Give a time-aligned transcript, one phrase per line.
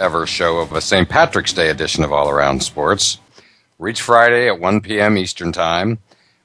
[0.00, 1.08] ever show of a St.
[1.08, 3.18] Patrick's Day edition of All Around Sports.
[3.86, 5.16] Each Friday at 1 p.m.
[5.16, 5.98] Eastern Time,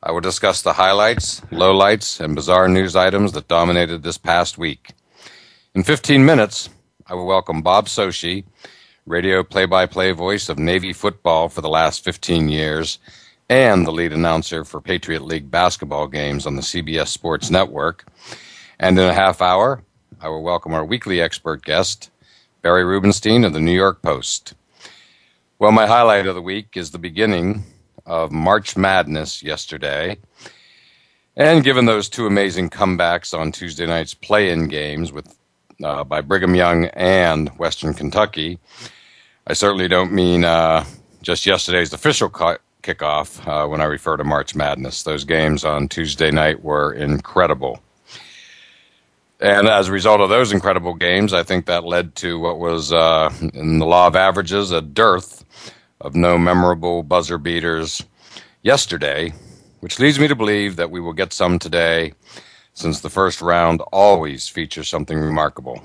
[0.03, 4.95] I will discuss the highlights, lowlights, and bizarre news items that dominated this past week.
[5.77, 6.69] In 15 minutes,
[7.07, 8.45] I will welcome Bob Socci,
[9.07, 12.99] radio play by play voice of Navy football for the last 15 years,
[13.49, 18.05] and the lead announcer for Patriot League basketball games on the CBS Sports Network.
[18.83, 19.85] And in a half hour,
[20.21, 22.11] I will welcome our weekly expert guest,
[22.63, 24.55] Barry Rubenstein of the New York Post.
[25.61, 27.63] Well, my highlight of the week is the beginning
[28.07, 30.19] of March Madness yesterday.
[31.37, 35.33] And given those two amazing comebacks on Tuesday night's play in games with,
[35.85, 38.59] uh, by Brigham Young and Western Kentucky,
[39.47, 40.85] I certainly don't mean uh,
[41.23, 45.05] just yesterday's official co- kickoff uh, when I refer to March Madness.
[45.05, 47.81] Those games on Tuesday night were incredible.
[49.43, 52.93] And as a result of those incredible games, I think that led to what was,
[52.93, 55.45] uh, in the law of averages, a dearth
[56.01, 58.05] of no memorable buzzer beaters
[58.63, 59.35] yesterday,
[59.81, 62.13] which leads me to believe that we will get some today,
[62.73, 65.83] since the first round always features something remarkable.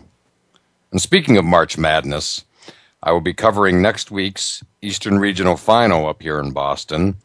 [0.92, 2.46] And speaking of March Madness,
[3.02, 7.16] I will be covering next week's Eastern Regional Final up here in Boston.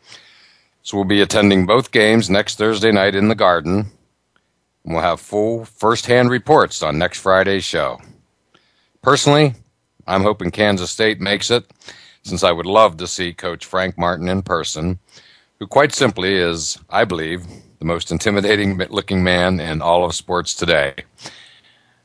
[0.82, 3.93] So we'll be attending both games next Thursday night in the Garden
[4.84, 8.00] We'll have full first hand reports on next Friday's show.
[9.00, 9.54] Personally,
[10.06, 11.70] I'm hoping Kansas State makes it,
[12.22, 14.98] since I would love to see Coach Frank Martin in person,
[15.59, 17.47] who quite simply is, I believe,
[17.78, 20.94] the most intimidating looking man in all of sports today.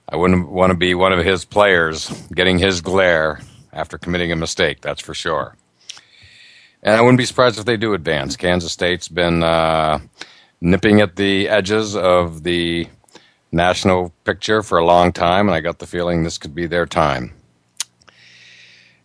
[0.10, 3.42] I wouldn't want to be one of his players getting his glare
[3.74, 5.56] after committing a mistake, that's for sure.
[6.82, 8.38] And I wouldn't be surprised if they do advance.
[8.38, 10.00] Kansas State's been uh,
[10.62, 12.88] nipping at the edges of the
[13.52, 16.86] national picture for a long time, and I got the feeling this could be their
[16.86, 17.34] time.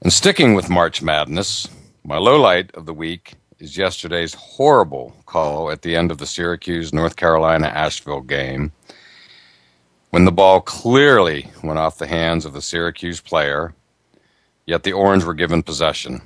[0.00, 1.68] And sticking with March Madness,
[2.04, 6.26] my low light of the week is yesterday's horrible call at the end of the
[6.26, 8.72] Syracuse North Carolina Asheville game
[10.12, 13.74] when the ball clearly went off the hands of the Syracuse player,
[14.66, 16.20] yet the Orange were given possession.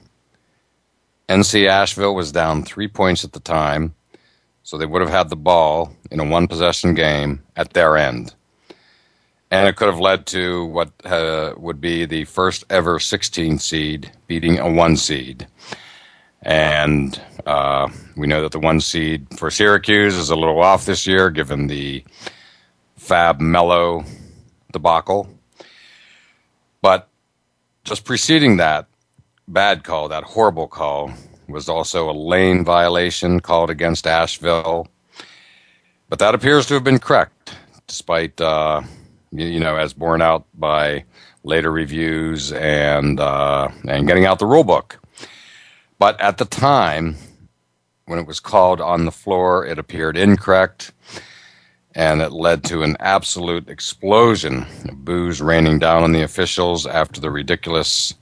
[1.28, 3.94] NC Asheville was down three points at the time
[4.66, 8.34] so they would have had the ball in a one possession game at their end.
[9.48, 14.10] And it could have led to what uh, would be the first ever 16 seed
[14.26, 15.46] beating a one seed.
[16.42, 21.06] And uh, we know that the one seed for Syracuse is a little off this
[21.06, 22.02] year given the
[22.96, 24.04] Fab Melo
[24.72, 25.28] debacle.
[26.82, 27.08] But
[27.84, 28.88] just preceding that
[29.46, 31.12] bad call, that horrible call,
[31.48, 34.88] was also a lane violation called against Asheville.
[36.08, 37.54] But that appears to have been correct,
[37.86, 38.82] despite, uh,
[39.32, 41.04] you know, as borne out by
[41.42, 45.00] later reviews and, uh, and getting out the rule book.
[45.98, 47.16] But at the time,
[48.06, 50.92] when it was called on the floor, it appeared incorrect,
[51.94, 57.20] and it led to an absolute explosion of boos raining down on the officials after
[57.20, 58.14] the ridiculous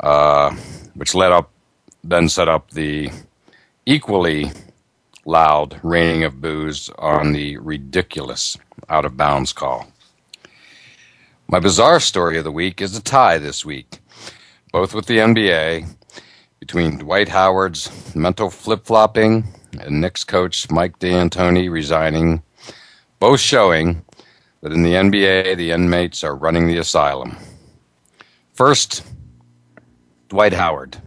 [0.00, 0.54] uh,
[0.94, 1.50] which led up,
[2.08, 3.10] then set up the
[3.84, 4.50] equally
[5.24, 8.56] loud raining of boos on the ridiculous
[8.88, 9.86] out of bounds call.
[11.48, 13.98] My bizarre story of the week is a tie this week,
[14.72, 15.86] both with the NBA,
[16.60, 19.44] between Dwight Howard's mental flip flopping
[19.80, 22.42] and Knicks coach Mike D'Antoni resigning,
[23.18, 24.02] both showing
[24.62, 27.36] that in the NBA the inmates are running the asylum.
[28.54, 29.04] First,
[30.28, 31.00] Dwight Howard.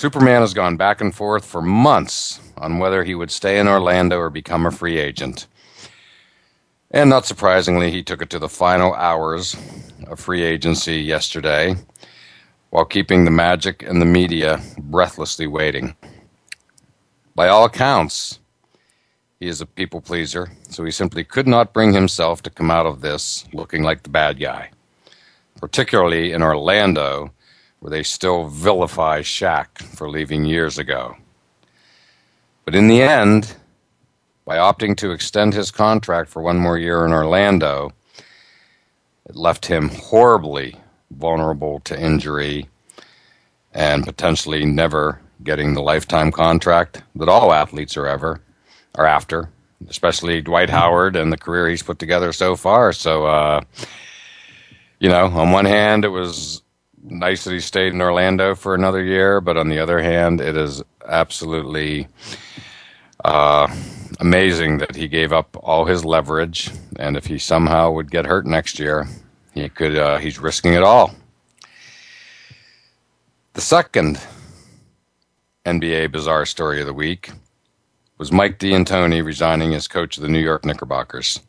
[0.00, 4.16] Superman has gone back and forth for months on whether he would stay in Orlando
[4.16, 5.46] or become a free agent.
[6.90, 9.54] And not surprisingly, he took it to the final hours
[10.06, 11.76] of free agency yesterday
[12.70, 15.94] while keeping the magic and the media breathlessly waiting.
[17.34, 18.40] By all accounts,
[19.38, 22.86] he is a people pleaser, so he simply could not bring himself to come out
[22.86, 24.70] of this looking like the bad guy,
[25.60, 27.32] particularly in Orlando
[27.80, 31.16] where they still vilify Shaq for leaving years ago.
[32.64, 33.56] But in the end,
[34.44, 37.92] by opting to extend his contract for one more year in Orlando,
[39.28, 40.76] it left him horribly
[41.10, 42.68] vulnerable to injury
[43.72, 48.40] and potentially never getting the lifetime contract that all athletes are ever
[48.96, 49.48] are after,
[49.88, 52.92] especially Dwight Howard and the career he's put together so far.
[52.92, 53.60] So, uh,
[54.98, 56.62] you know, on one hand, it was
[57.02, 60.56] nice that he stayed in Orlando for another year, but on the other hand, it
[60.56, 62.08] is absolutely
[63.24, 63.74] uh,
[64.20, 68.46] amazing that he gave up all his leverage, and if he somehow would get hurt
[68.46, 69.06] next year,
[69.54, 69.96] he could.
[69.96, 71.14] Uh, he's risking it all.
[73.54, 74.20] The second
[75.66, 77.30] NBA bizarre story of the week
[78.16, 81.40] was Mike D'Antoni resigning as coach of the New York Knickerbockers.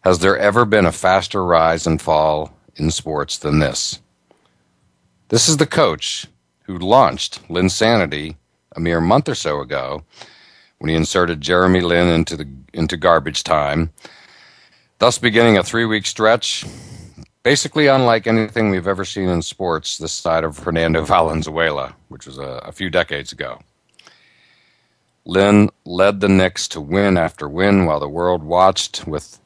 [0.00, 4.00] Has there ever been a faster rise and fall in sports than this?
[5.34, 6.28] This is the coach
[6.66, 8.36] who launched Linsanity
[8.76, 10.04] a mere month or so ago
[10.78, 13.90] when he inserted Jeremy Lin into the into garbage time,
[15.00, 16.64] thus beginning a three-week stretch
[17.42, 22.38] basically unlike anything we've ever seen in sports this side of Fernando Valenzuela, which was
[22.38, 23.58] a, a few decades ago.
[25.24, 29.40] Lin led the Knicks to win after win while the world watched with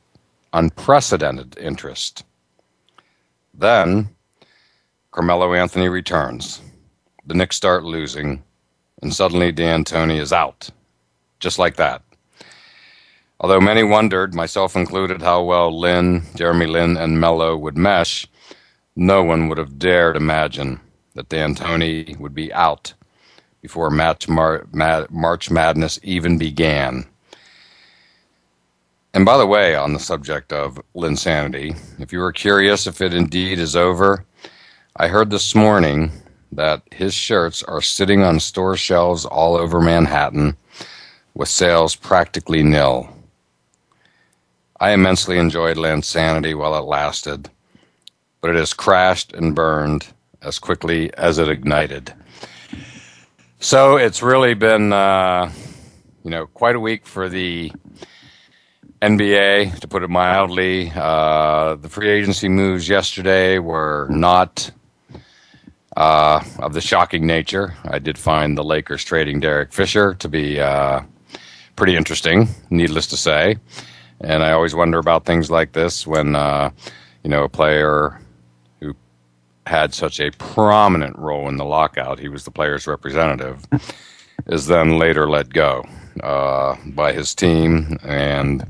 [0.52, 2.24] unprecedented interest.
[3.54, 4.10] Then
[5.18, 6.60] Carmelo Anthony returns.
[7.26, 8.44] The Knicks start losing,
[9.02, 10.70] and suddenly D'Antoni is out.
[11.40, 12.02] Just like that.
[13.40, 18.28] Although many wondered, myself included, how well Lin, Jeremy Lin, and Melo would mesh,
[18.94, 20.78] no one would have dared imagine
[21.16, 22.94] that D'Antoni would be out
[23.60, 27.04] before March, March Madness even began.
[29.12, 33.12] And by the way, on the subject of Linsanity, if you were curious if it
[33.12, 34.24] indeed is over,
[35.00, 36.10] I heard this morning
[36.50, 40.56] that his shirts are sitting on store shelves all over Manhattan
[41.34, 43.08] with sales practically nil.
[44.80, 47.48] I immensely enjoyed Linsanity while it lasted,
[48.40, 50.08] but it has crashed and burned
[50.42, 52.12] as quickly as it ignited.
[53.60, 55.52] So it's really been, uh,
[56.24, 57.70] you know, quite a week for the
[59.00, 60.90] NBA, to put it mildly.
[60.92, 64.72] Uh, the free agency moves yesterday were not
[65.98, 67.74] uh, of the shocking nature.
[67.84, 71.00] I did find the Lakers trading Derek Fisher to be uh,
[71.74, 73.56] pretty interesting, needless to say.
[74.20, 76.70] And I always wonder about things like this when, uh,
[77.24, 78.20] you know, a player
[78.80, 78.94] who
[79.66, 83.66] had such a prominent role in the lockout, he was the player's representative,
[84.46, 85.84] is then later let go
[86.22, 87.98] uh, by his team.
[88.04, 88.64] And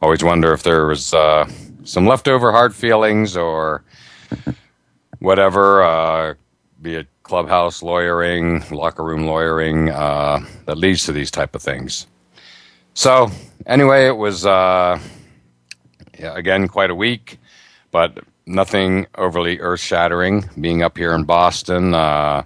[0.00, 1.50] always wonder if there was uh,
[1.82, 3.82] some leftover hard feelings or
[5.18, 6.34] whatever uh,
[6.82, 12.06] be it clubhouse lawyering, locker room lawyering, uh, that leads to these type of things.
[12.94, 13.30] So
[13.66, 15.00] anyway, it was uh,
[16.18, 17.38] yeah, again quite a week,
[17.90, 20.48] but nothing overly earth shattering.
[20.60, 22.42] Being up here in Boston, uh,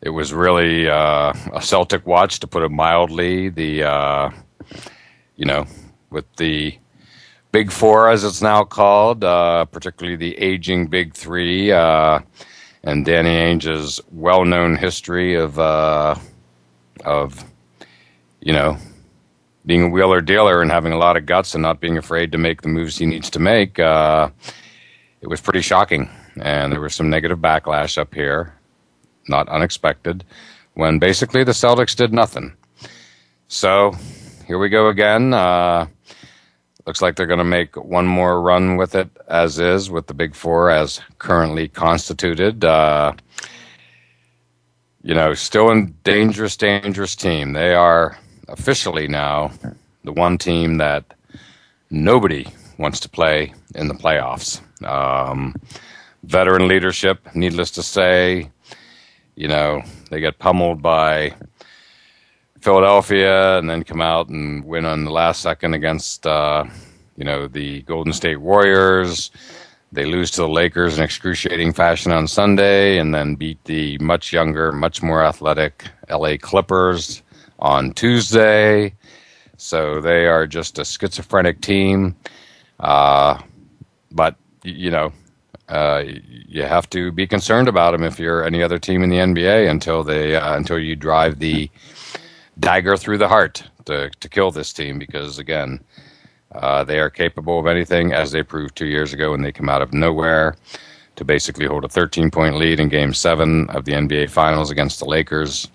[0.00, 3.48] it was really uh, a Celtic watch, to put it mildly.
[3.48, 4.30] The uh,
[5.36, 5.66] you know
[6.10, 6.78] with the
[7.50, 12.20] Big Four, as it's now called, uh, particularly the aging Big Three uh,
[12.84, 16.14] and Danny Ainge's well-known history of uh,
[17.04, 17.44] of
[18.40, 18.76] you know
[19.64, 22.38] being a wheeler dealer and having a lot of guts and not being afraid to
[22.38, 23.78] make the moves he needs to make.
[23.78, 24.28] Uh,
[25.20, 26.10] it was pretty shocking,
[26.40, 28.54] and there was some negative backlash up here,
[29.28, 30.24] not unexpected,
[30.74, 32.54] when basically the Celtics did nothing.
[33.46, 33.92] So
[34.48, 35.32] here we go again.
[35.32, 35.86] Uh,
[36.86, 40.14] looks like they're going to make one more run with it as is, with the
[40.14, 42.64] Big Four as currently constituted.
[42.64, 43.12] Uh,
[45.02, 47.52] you know, still a dangerous, dangerous team.
[47.52, 49.50] They are officially now
[50.04, 51.14] the one team that
[51.90, 52.46] nobody
[52.78, 54.60] wants to play in the playoffs.
[54.84, 55.54] Um,
[56.24, 58.50] veteran leadership, needless to say,
[59.34, 61.34] you know, they get pummeled by
[62.62, 66.64] Philadelphia and then come out and win on the last second against, uh,
[67.16, 69.30] you know, the Golden State Warriors.
[69.90, 74.32] They lose to the Lakers in excruciating fashion on Sunday and then beat the much
[74.32, 77.22] younger, much more athletic LA Clippers
[77.58, 78.94] on Tuesday.
[79.56, 82.16] So they are just a schizophrenic team.
[82.80, 83.38] Uh,
[84.12, 85.12] but, you know,
[85.68, 89.16] uh, you have to be concerned about them if you're any other team in the
[89.16, 91.70] NBA until they uh, until you drive the
[92.62, 95.80] dagger through the heart to to kill this team because again
[96.54, 99.68] uh, they are capable of anything as they proved two years ago when they come
[99.68, 100.54] out of nowhere
[101.16, 104.98] to basically hold a 13 point lead in Game Seven of the NBA Finals against
[104.98, 105.68] the Lakers.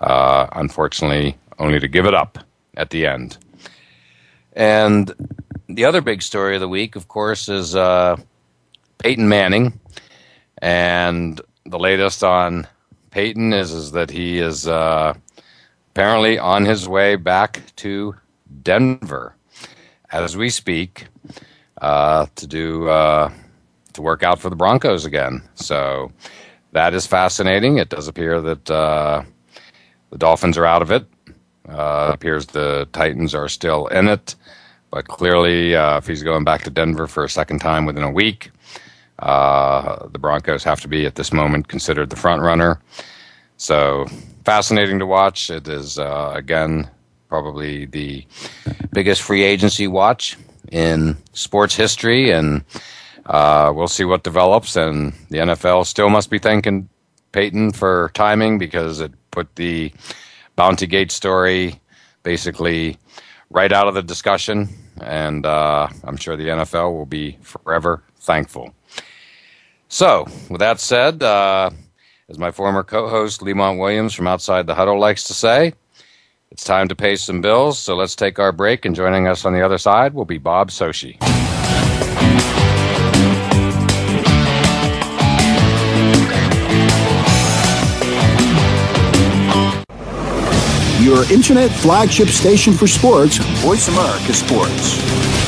[0.00, 2.38] Uh, unfortunately, only to give it up
[2.76, 3.38] at the end.
[4.54, 5.12] And
[5.68, 8.16] the other big story of the week, of course, is uh,
[8.98, 9.78] Peyton Manning,
[10.58, 12.66] and the latest on
[13.10, 15.14] Peyton is is that he is uh,
[15.94, 18.16] apparently on his way back to
[18.64, 19.36] Denver
[20.10, 21.06] as we speak
[21.80, 23.32] uh, to do uh,
[23.92, 25.40] to work out for the Broncos again.
[25.54, 26.10] So
[26.72, 27.78] that is fascinating.
[27.78, 29.22] It does appear that uh,
[30.10, 31.06] the Dolphins are out of it.
[31.68, 34.34] Uh, appears the Titans are still in it,
[34.90, 38.10] but clearly, uh, if he's going back to Denver for a second time within a
[38.10, 38.50] week,
[39.20, 42.80] uh, the Broncos have to be at this moment considered the front runner.
[43.56, 44.06] So
[44.44, 45.50] fascinating to watch.
[45.50, 46.88] It is uh, again
[47.28, 48.24] probably the
[48.92, 50.36] biggest free agency watch
[50.70, 52.64] in sports history, and
[53.26, 54.76] uh, we'll see what develops.
[54.76, 56.88] And the NFL still must be thanking
[57.32, 59.92] Peyton for timing because it put the
[60.56, 61.80] Bounty Gate story
[62.22, 62.96] basically
[63.50, 64.68] right out of the discussion,
[65.00, 68.74] and uh, I'm sure the NFL will be forever thankful.
[69.88, 71.70] So, with that said, uh,
[72.28, 75.74] as my former co host Lemont Williams from Outside the Huddle likes to say,
[76.50, 79.52] it's time to pay some bills, so let's take our break, and joining us on
[79.52, 81.20] the other side will be Bob Socci.
[91.04, 95.43] Your internet flagship station for sports, Voice America Sports.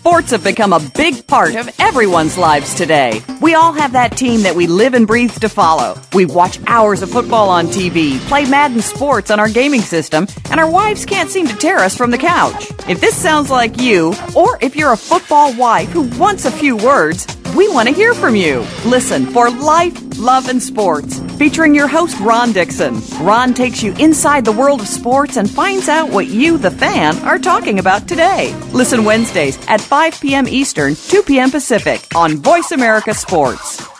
[0.00, 3.20] Sports have become a big part of everyone's lives today.
[3.42, 5.94] We all have that team that we live and breathe to follow.
[6.14, 10.58] We watch hours of football on TV, play Madden Sports on our gaming system, and
[10.58, 12.70] our wives can't seem to tear us from the couch.
[12.88, 16.78] If this sounds like you, or if you're a football wife who wants a few
[16.78, 17.26] words,
[17.56, 18.66] we want to hear from you.
[18.84, 23.00] Listen for Life, Love, and Sports, featuring your host, Ron Dixon.
[23.24, 27.16] Ron takes you inside the world of sports and finds out what you, the fan,
[27.18, 28.54] are talking about today.
[28.72, 30.48] Listen Wednesdays at 5 p.m.
[30.48, 31.50] Eastern, 2 p.m.
[31.50, 33.99] Pacific on Voice America Sports.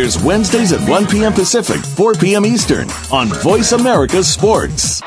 [0.01, 1.33] airs Wednesdays at 1 p.m.
[1.33, 2.45] Pacific, 4 p.m.
[2.45, 5.01] Eastern on Voice America Sports.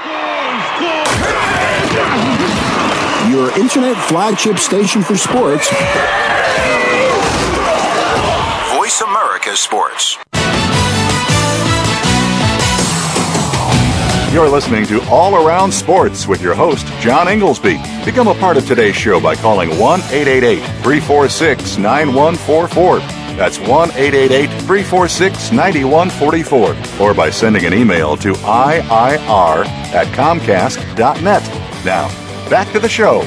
[3.29, 5.69] Your internet flagship station for sports.
[8.77, 10.19] Voice America Sports.
[14.33, 17.81] You're listening to All Around Sports with your host, John Inglesby.
[18.05, 23.24] Become a part of today's show by calling 1 888 346 9144.
[23.37, 27.05] That's 1 888 346 9144.
[27.05, 31.43] Or by sending an email to IIR at Comcast.net.
[31.85, 32.09] Now,
[32.49, 33.23] back to the show.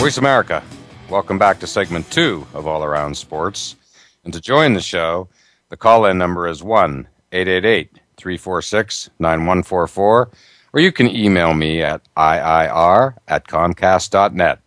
[0.00, 0.62] Voice America.
[1.08, 3.76] Welcome back to segment two of All Around Sports.
[4.24, 5.28] And to join the show,
[5.68, 10.30] the call in number is 1 888 346 9144,
[10.72, 14.58] or you can email me at IIR at Comcast.net.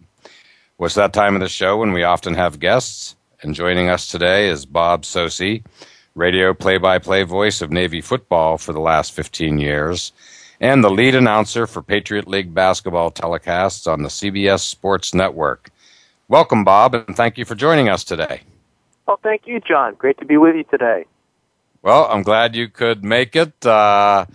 [0.80, 3.18] What's that time of the show when we often have guests?
[3.42, 5.62] And joining us today is Bob Socci,
[6.16, 10.14] radio play by play voice of Navy football for the last 15 years
[10.62, 15.70] and the lead announcer for Patriot League basketball telecasts on the CBS Sports Network.
[16.30, 18.44] Welcome, Bob, and thank you for joining us today.
[19.06, 19.96] Well, thank you, John.
[19.96, 21.04] Great to be with you today.
[21.82, 23.66] Well, I'm glad you could make it.
[23.66, 24.28] Uh,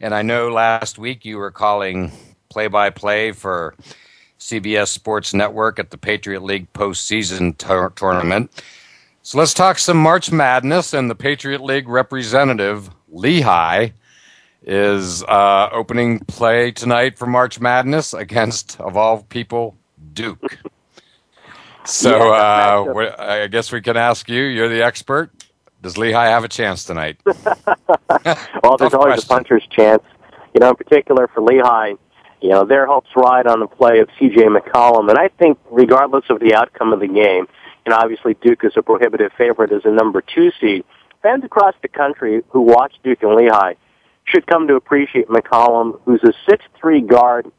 [0.00, 2.12] and I know last week you were calling
[2.48, 3.74] play by play for
[4.42, 8.50] CBS Sports Network at the Patriot League postseason t- tournament.
[9.22, 13.90] So let's talk some March Madness and the Patriot League representative, Lehigh
[14.64, 19.76] is uh, opening play tonight for March Madness against, of all people,
[20.12, 20.58] Duke.
[21.84, 24.42] So uh, I guess we can ask you.
[24.42, 25.30] You're the expert.
[25.82, 27.20] Does Lehigh have a chance tonight?
[27.26, 29.24] well, there's always question.
[29.24, 30.02] a puncher's chance.
[30.54, 31.94] You know, in particular for Lehigh,
[32.42, 34.42] you know, their hopes ride on the play of C.J.
[34.46, 37.46] McCollum, and I think regardless of the outcome of the game,
[37.86, 40.84] and obviously Duke is a prohibitive favorite as a number two seed.
[41.22, 43.74] Fans across the country who watch Duke and Lehigh
[44.24, 47.50] should come to appreciate McCollum, who's a six-three guard,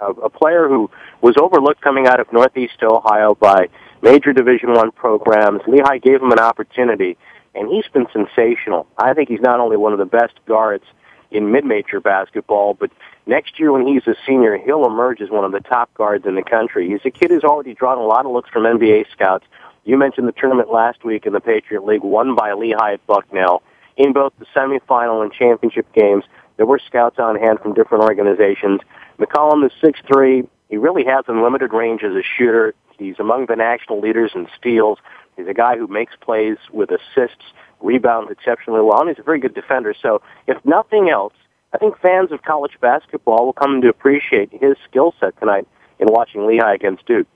[0.00, 3.68] a player who was overlooked coming out of Northeast Ohio by
[4.02, 5.62] major Division One programs.
[5.66, 7.16] Lehigh gave him an opportunity,
[7.54, 8.86] and he's been sensational.
[8.98, 10.84] I think he's not only one of the best guards
[11.30, 12.90] in mid-major basketball, but
[13.26, 16.34] next year when he's a senior, he'll emerge as one of the top guards in
[16.34, 16.88] the country.
[16.88, 19.44] He's a kid who's already drawn a lot of looks from NBA scouts.
[19.84, 23.62] You mentioned the tournament last week in the Patriot League, won by Lehigh at Bucknell
[23.96, 26.24] in both the semifinal and championship games.
[26.56, 28.80] There were scouts on hand from different organizations.
[29.18, 30.44] McCollum is six three.
[30.68, 32.74] He really has unlimited range as a shooter.
[32.98, 34.98] He's among the national leaders in steals.
[35.36, 37.44] He's a guy who makes plays with assists,
[37.80, 39.94] rebounds exceptionally well, and he's a very good defender.
[40.00, 41.34] So, if nothing else,
[41.74, 45.66] I think fans of college basketball will come to appreciate his skill set tonight
[45.98, 47.26] in watching Lehigh against Duke.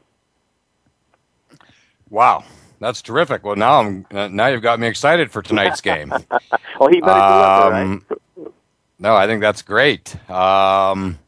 [2.09, 2.45] Wow,
[2.79, 3.45] that's terrific.
[3.45, 6.11] Well, now I'm uh, now you've got me excited for tonight's game.
[6.81, 8.53] well, he better um, deliver, right?
[9.01, 10.17] No, I think that's great.
[10.31, 11.19] Um,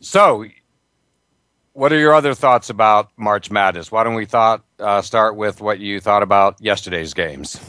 [0.00, 0.46] so,
[1.72, 3.90] what are your other thoughts about March Madness?
[3.90, 7.60] Why don't we thought uh, start with what you thought about yesterday's games?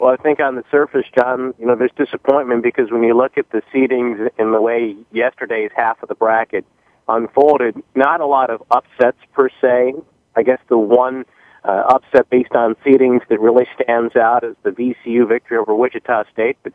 [0.00, 3.36] Well, I think on the surface, John, you know, there's disappointment because when you look
[3.36, 6.64] at the seedings and the way yesterday's half of the bracket
[7.06, 9.92] unfolded, not a lot of upsets per se.
[10.34, 11.26] I guess the one
[11.64, 16.24] uh, upset based on seedings that really stands out is the VCU victory over Wichita
[16.32, 16.56] State.
[16.62, 16.72] But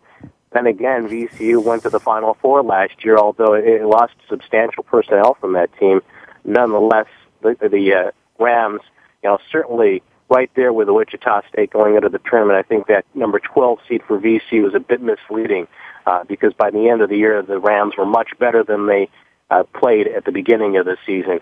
[0.53, 5.33] then again, VCU went to the Final Four last year, although it lost substantial personnel
[5.41, 6.01] from that team.
[6.43, 7.07] Nonetheless,
[7.41, 8.81] the, the uh, Rams,
[9.23, 12.57] you know, certainly right there with the Wichita State going into the tournament.
[12.57, 15.67] I think that number 12 seed for VCU is a bit misleading
[16.05, 19.09] uh, because by the end of the year, the Rams were much better than they
[19.49, 21.39] uh, played at the beginning of the season.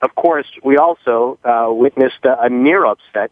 [0.00, 3.30] Of course, we also uh, witnessed a, a near upset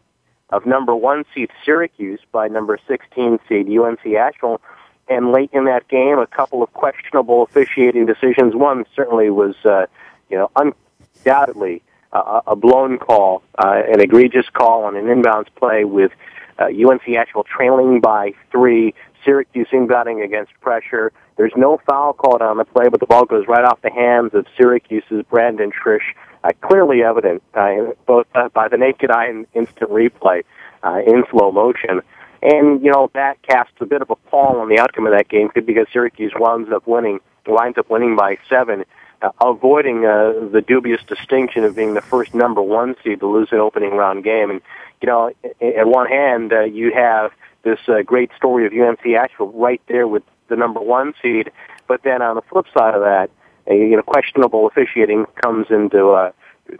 [0.49, 4.61] of number one seed Syracuse by number 16 seed UNC Asheville.
[5.09, 8.55] And late in that game, a couple of questionable officiating decisions.
[8.55, 9.87] One certainly was, uh,
[10.29, 11.81] you know, undoubtedly
[12.13, 16.11] a blown call, uh, an egregious call on an inbounds play with
[16.59, 18.93] uh, UNC Asheville trailing by three,
[19.23, 21.11] Syracuse inbounding against pressure.
[21.37, 24.33] There's no foul called on the play, but the ball goes right off the hands
[24.33, 26.13] of Syracuse's Brandon Triche.
[26.43, 30.43] uh, clearly evident uh, both uh, by the naked eye and instant replay
[30.83, 32.01] uh, in slow motion.
[32.41, 35.29] And, you know, that casts a bit of a pall on the outcome of that
[35.29, 38.83] game because Syracuse winds up winning, winds up winning by seven,
[39.21, 43.49] uh, avoiding uh, the dubious distinction of being the first number one seed to lose
[43.51, 44.49] an opening round game.
[44.49, 44.61] And,
[45.01, 45.31] you know,
[45.61, 47.31] at one hand, uh, you have
[47.63, 51.51] this uh, great story of UNC Asheville right there with the number one seed.
[51.87, 53.29] But then on the flip side of that,
[53.67, 56.31] a you know questionable officiating comes into uh,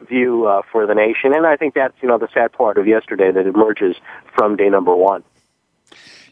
[0.08, 2.88] view uh, for the nation, and I think that's you know the sad part of
[2.88, 3.95] yesterday that emerges
[4.36, 5.23] from day number one.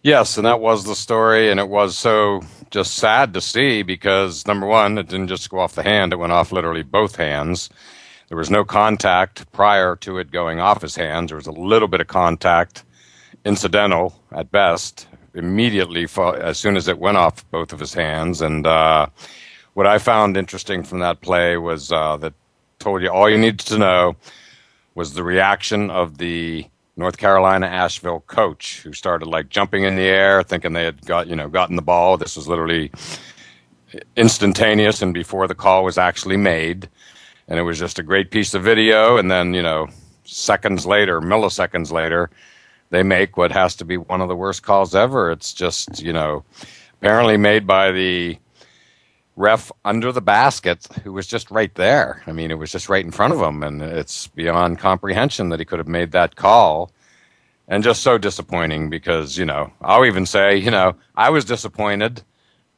[0.01, 4.47] Yes, and that was the story, and it was so just sad to see because
[4.47, 7.69] number one, it didn't just go off the hand; it went off literally both hands.
[8.29, 11.29] There was no contact prior to it going off his hands.
[11.29, 12.83] There was a little bit of contact,
[13.45, 18.67] incidental at best, immediately as soon as it went off both of his hands, and.
[18.67, 19.07] Uh,
[19.73, 22.33] what I found interesting from that play was uh, that
[22.79, 24.17] told you all you needed to know
[24.93, 26.65] was the reaction of the
[26.99, 31.27] North Carolina Asheville coach who started like jumping in the air, thinking they had got
[31.27, 32.17] you know gotten the ball.
[32.17, 32.91] This was literally
[34.15, 36.89] instantaneous and before the call was actually made.
[37.49, 39.17] and it was just a great piece of video.
[39.17, 39.87] And then, you know,
[40.23, 42.29] seconds later, milliseconds later,
[42.91, 45.31] they make what has to be one of the worst calls ever.
[45.31, 46.43] It's just, you know,
[46.99, 48.37] apparently made by the
[49.39, 52.21] ref under the basket who was just right there.
[52.27, 55.59] I mean, it was just right in front of him, and it's beyond comprehension that
[55.59, 56.91] he could have made that call.
[57.67, 62.23] And just so disappointing because, you know, I'll even say, you know, I was disappointed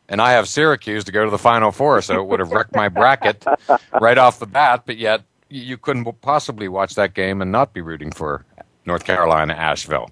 [0.10, 2.76] and I have Syracuse to go to the Final Four, so it would have wrecked
[2.76, 3.46] my bracket
[4.02, 4.84] right off the bat.
[4.86, 8.46] But yet, you couldn't possibly watch that game and not be rooting for
[8.86, 10.12] North Carolina Asheville.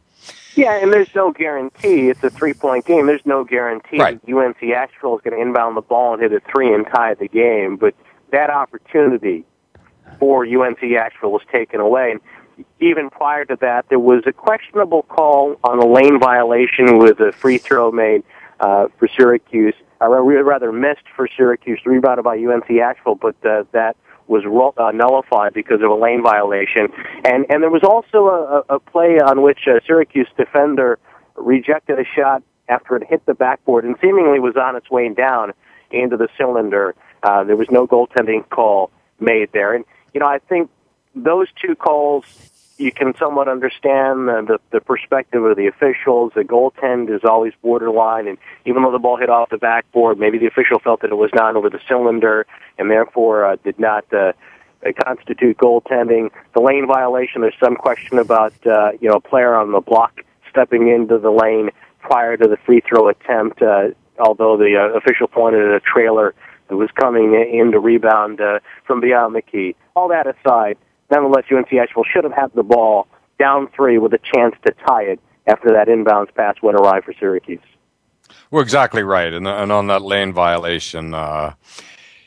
[0.60, 2.10] Yeah, and there's no guarantee.
[2.10, 3.08] It's a three-point game.
[3.08, 4.20] There's no guarantee right.
[4.22, 7.14] that UNC Asheville is going to inbound the ball and hit a three and tie
[7.14, 7.78] the game.
[7.78, 7.96] But
[8.32, 9.46] that opportunity
[10.20, 12.12] for UNC Asheville was taken away.
[12.12, 17.20] And even prior to that, there was a questionable call on a lane violation with
[17.20, 18.24] a free throw made
[18.60, 23.96] uh, for Syracuse, or rather missed for Syracuse, rebounded by UNC Asheville, but uh, that
[24.30, 24.46] was
[24.78, 26.88] uh, nullified because of a lane violation.
[27.26, 31.00] And and there was also a, a play on which a Syracuse defender
[31.36, 35.52] rejected a shot after it hit the backboard and seemingly was on its way down
[35.92, 36.96] into the cylinder.
[37.24, 40.70] Uh, there was no goaltending call made there, and you know I think
[41.16, 42.49] those two calls
[42.80, 46.32] you can somewhat understand the, the, the perspective of the officials.
[46.34, 50.38] The goaltend is always borderline, and even though the ball hit off the backboard, maybe
[50.38, 54.06] the official felt that it was not over the cylinder, and therefore uh, did not
[54.14, 54.32] uh,
[55.06, 56.32] constitute goaltending.
[56.54, 57.42] The lane violation.
[57.42, 61.32] There's some question about uh, you know a player on the block stepping into the
[61.32, 63.62] lane prior to the free throw attempt.
[63.62, 63.90] Uh,
[64.20, 66.34] although the uh, official pointed at a trailer
[66.70, 69.76] that was coming in to rebound uh, from beyond the key.
[69.96, 70.78] All that aside
[71.12, 73.08] Nonetheless, UNC Asheville should have had the ball
[73.40, 77.14] down three with a chance to tie it after that inbounds pass went awry for
[77.14, 77.60] Syracuse.
[78.52, 79.34] Well, exactly right.
[79.34, 81.54] And, and on that lane violation, uh,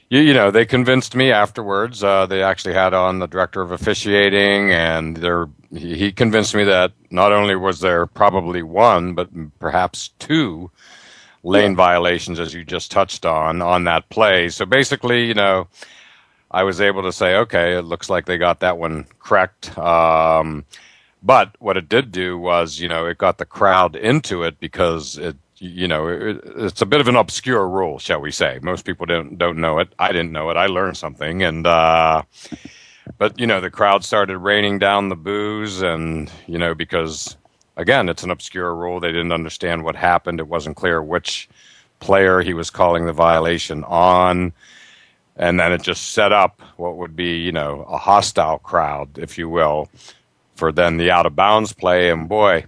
[0.08, 2.02] you, you, know, they convinced me afterwards.
[2.02, 5.16] Uh, they actually had on the director of officiating, and
[5.72, 10.70] he, he convinced me that not only was there probably one, but perhaps two
[11.44, 11.76] lane yeah.
[11.76, 14.48] violations, as you just touched on, on that play.
[14.48, 15.68] So basically, you know,
[16.52, 19.76] I was able to say, okay, it looks like they got that one correct.
[19.78, 20.64] Um,
[21.22, 25.16] but what it did do was, you know, it got the crowd into it because
[25.16, 28.58] it, you know, it, it's a bit of an obscure rule, shall we say?
[28.62, 29.94] Most people don't don't know it.
[29.98, 30.56] I didn't know it.
[30.56, 32.22] I learned something, and uh,
[33.16, 37.36] but you know, the crowd started raining down the booze, and you know, because
[37.76, 38.98] again, it's an obscure rule.
[38.98, 40.40] They didn't understand what happened.
[40.40, 41.48] It wasn't clear which
[42.00, 44.52] player he was calling the violation on
[45.36, 49.38] and then it just set up what would be you know a hostile crowd, if
[49.38, 49.88] you will,
[50.54, 52.10] for then the out of bounds play.
[52.10, 52.66] And boy,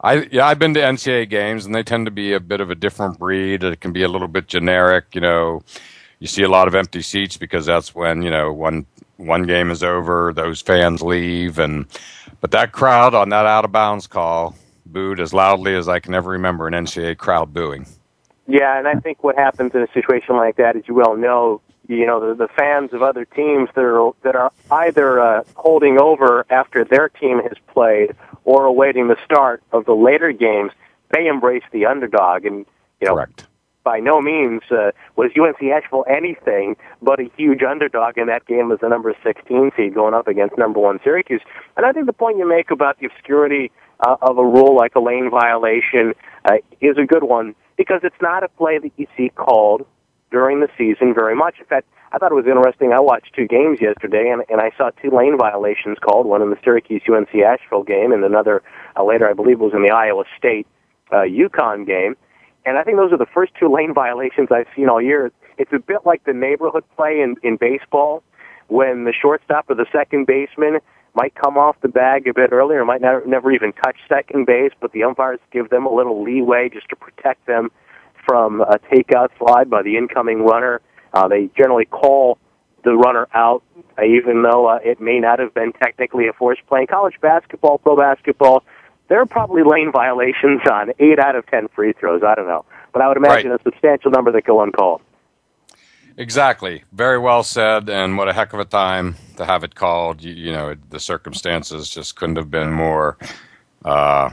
[0.00, 2.70] I yeah I've been to NCAA games, and they tend to be a bit of
[2.70, 3.64] a different breed.
[3.64, 5.62] It can be a little bit generic, you know.
[6.20, 9.70] You see a lot of empty seats because that's when you know one one game
[9.70, 11.86] is over, those fans leave, and
[12.40, 16.14] but that crowd on that out of bounds call booed as loudly as I can
[16.14, 17.86] ever remember an NCAA crowd booing.
[18.46, 21.60] Yeah, and I think what happens in a situation like that, as you well know,
[21.88, 25.98] you know the, the fans of other teams that are that are either uh, holding
[26.00, 30.72] over after their team has played or awaiting the start of the later games.
[31.10, 32.66] They embrace the underdog, and
[33.00, 33.46] you know, Correct.
[33.84, 38.72] by no means uh, was UNC Asheville anything but a huge underdog in that game
[38.72, 41.42] as the number 16 seed going up against number one Syracuse.
[41.76, 43.70] And I think the point you make about the obscurity
[44.00, 48.20] uh, of a rule like a lane violation uh, is a good one because it's
[48.20, 49.86] not a play that you see called
[50.34, 51.60] during the season very much.
[51.60, 52.92] In fact, I thought it was interesting.
[52.92, 56.26] I watched two games yesterday, and, and I saw two lane violations called.
[56.26, 58.60] One in the Syracuse UNC Asheville game, and another
[58.96, 60.66] uh, later, I believe, was in the Iowa State
[61.12, 62.16] uh, UConn game.
[62.66, 65.30] And I think those are the first two lane violations I've seen all year.
[65.56, 68.24] It's a bit like the neighborhood play in, in baseball,
[68.66, 70.80] when the shortstop or the second baseman
[71.14, 74.72] might come off the bag a bit earlier, might never, never even touch second base,
[74.80, 77.70] but the umpires give them a little leeway just to protect them
[78.26, 80.80] from a takeout slide by the incoming runner.
[81.12, 82.38] Uh, they generally call
[82.84, 83.62] the runner out,
[83.98, 86.80] uh, even though uh, it may not have been technically a forced play.
[86.80, 88.62] In college basketball, pro basketball,
[89.08, 92.22] there are probably lane violations on eight out of ten free throws.
[92.26, 93.60] I don't know, but I would imagine right.
[93.60, 95.02] a substantial number that go uncalled.
[96.16, 96.84] Exactly.
[96.92, 100.22] Very well said, and what a heck of a time to have it called.
[100.22, 103.18] You, you know, the circumstances just couldn't have been more
[103.84, 104.30] uh,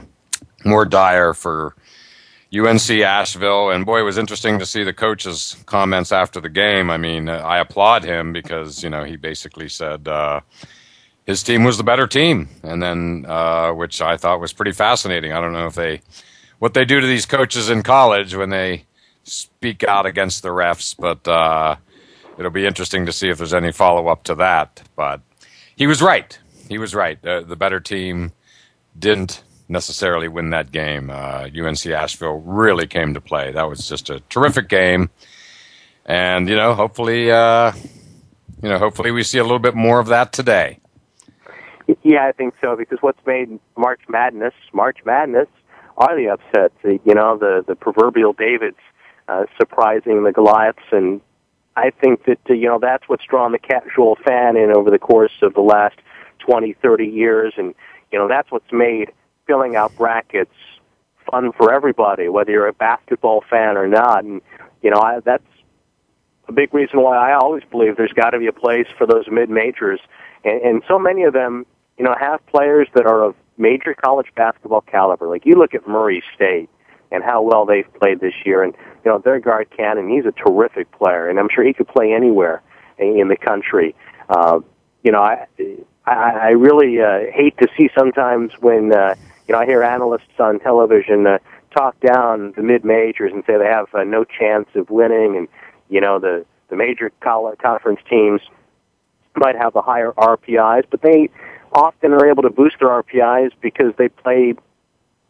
[0.64, 1.74] more dire for
[2.54, 6.90] UNC Asheville, and boy, it was interesting to see the coach's comments after the game.
[6.90, 10.40] I mean, I applaud him because you know he basically said uh,
[11.26, 15.32] his team was the better team, and then uh, which I thought was pretty fascinating.
[15.32, 16.02] I don't know if they
[16.58, 18.84] what they do to these coaches in college when they
[19.24, 21.76] speak out against the refs, but uh,
[22.38, 24.82] it'll be interesting to see if there's any follow up to that.
[24.94, 25.22] But
[25.74, 26.38] he was right.
[26.68, 27.24] He was right.
[27.24, 28.32] Uh, the better team
[28.98, 31.10] didn't necessarily win that game.
[31.10, 33.52] Uh, UNC Asheville really came to play.
[33.52, 35.10] That was just a terrific game,
[36.06, 37.72] and you know, hopefully, uh,
[38.62, 40.78] you know, hopefully we see a little bit more of that today.
[42.02, 45.48] Yeah, I think so because what's made March Madness March Madness
[45.96, 46.74] are the upsets.
[46.84, 48.76] You know, the the proverbial Davids
[49.28, 51.20] uh, surprising the Goliaths, and
[51.76, 54.98] I think that uh, you know that's what's drawn the casual fan in over the
[54.98, 55.96] course of the last
[56.38, 57.74] twenty, thirty years, and
[58.10, 59.12] you know that's what's made
[59.46, 60.54] filling out brackets
[61.30, 64.24] fun for everybody, whether you're a basketball fan or not.
[64.24, 64.40] And
[64.82, 65.44] you know I, that's
[66.48, 69.26] a big reason why I always believe there's got to be a place for those
[69.30, 70.00] mid majors,
[70.44, 71.66] and, and so many of them,
[71.98, 75.28] you know, have players that are of major college basketball caliber.
[75.28, 76.68] Like you look at Murray State
[77.10, 78.74] and how well they've played this year, and
[79.04, 82.12] you know their guard Canaan, he's a terrific player, and I'm sure he could play
[82.12, 82.62] anywhere
[82.98, 83.94] in the country.
[84.28, 84.60] Uh,
[85.02, 85.46] you know, I
[86.06, 89.14] I, I really uh, hate to see sometimes when uh,
[89.52, 91.38] you know I hear analysts on television uh,
[91.76, 95.46] talk down the mid majors and say they have uh, no chance of winning, and
[95.90, 98.40] you know the the major college conference teams
[99.36, 101.28] might have the higher RPIs, but they
[101.70, 104.54] often are able to boost their RPIs because they play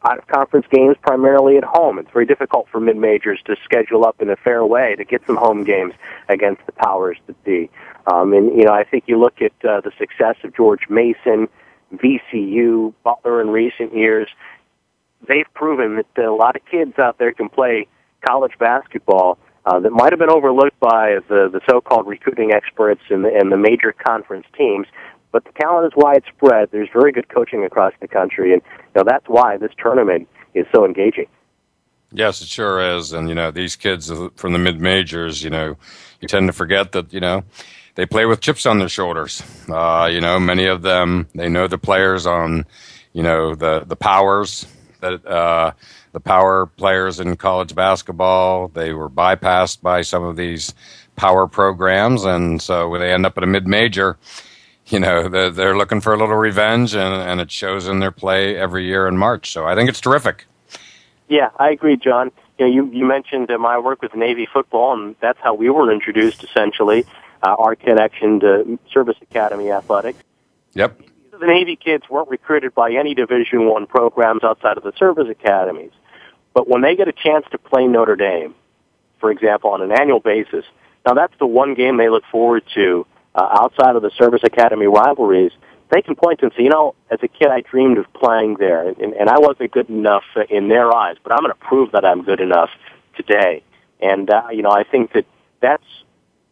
[0.04, 1.98] out of conference games primarily at home.
[1.98, 5.26] It's very difficult for mid majors to schedule up in a fair way to get
[5.26, 5.94] some home games
[6.28, 7.70] against the powers that be.
[8.06, 11.48] Um, and you know, I think you look at uh, the success of George Mason,
[11.92, 14.28] VCU, Butler in recent years.
[15.28, 17.86] They've proven that a lot of kids out there can play
[18.26, 23.24] college basketball uh, that might have been overlooked by the, the so-called recruiting experts and
[23.24, 24.86] the, and the major conference teams.
[25.30, 26.70] But the talent is widespread.
[26.72, 30.66] There's very good coaching across the country, and you know that's why this tournament is
[30.74, 31.26] so engaging.
[32.12, 33.12] Yes, it sure is.
[33.12, 35.76] And you know, these kids from the mid majors, you know,
[36.20, 37.44] you tend to forget that you know
[37.94, 39.42] they play with chips on their shoulders.
[39.68, 42.64] Uh, you know, many of them they know the players on,
[43.12, 44.66] you know, the the powers
[45.00, 45.72] that uh,
[46.12, 48.68] the power players in college basketball.
[48.68, 50.74] They were bypassed by some of these
[51.16, 54.18] power programs, and so when they end up at a mid major
[54.86, 58.10] you know they're, they're looking for a little revenge, and, and it shows in their
[58.10, 59.50] play every year in March.
[59.50, 60.44] So I think it's terrific.
[61.28, 62.30] Yeah, I agree, John.
[62.58, 65.70] You know, you, you mentioned uh, my work with Navy football, and that's how we
[65.70, 67.06] were introduced, essentially,
[67.42, 70.22] uh, our connection to Service Academy athletics.
[70.74, 71.00] Yep.
[71.32, 75.90] The Navy kids weren't recruited by any Division One programs outside of the service academies,
[76.54, 78.54] but when they get a chance to play Notre Dame,
[79.18, 80.64] for example, on an annual basis,
[81.06, 84.86] now that's the one game they look forward to uh, outside of the service academy
[84.86, 85.52] rivalries,
[85.90, 88.56] they can point to and say, you know, as a kid, I dreamed of playing
[88.58, 91.92] there, and, and I wasn't good enough in their eyes, but I'm going to prove
[91.92, 92.70] that I'm good enough
[93.16, 93.62] today.
[94.00, 95.26] And uh, you know, I think that
[95.60, 95.84] that's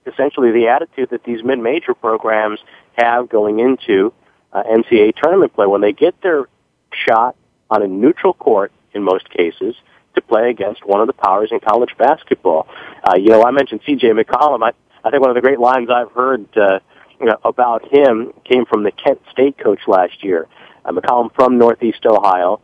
[0.07, 2.61] essentially the attitude that these mid-major programs
[2.97, 4.13] have going into
[4.53, 6.47] uh, NCAA tournament play when they get their
[6.93, 7.37] shot
[7.71, 9.75] on a neutral court in most cases
[10.15, 12.67] to play against one of the powers in college basketball.
[13.05, 14.09] Uh, you know, I mentioned C.J.
[14.09, 14.63] McCollum.
[14.63, 14.73] I,
[15.05, 16.81] I think one of the great lines I've heard uh,
[17.21, 20.49] you know, about him came from the Kent State coach last year.
[20.85, 22.61] Uh, McCollum from Northeast Ohio.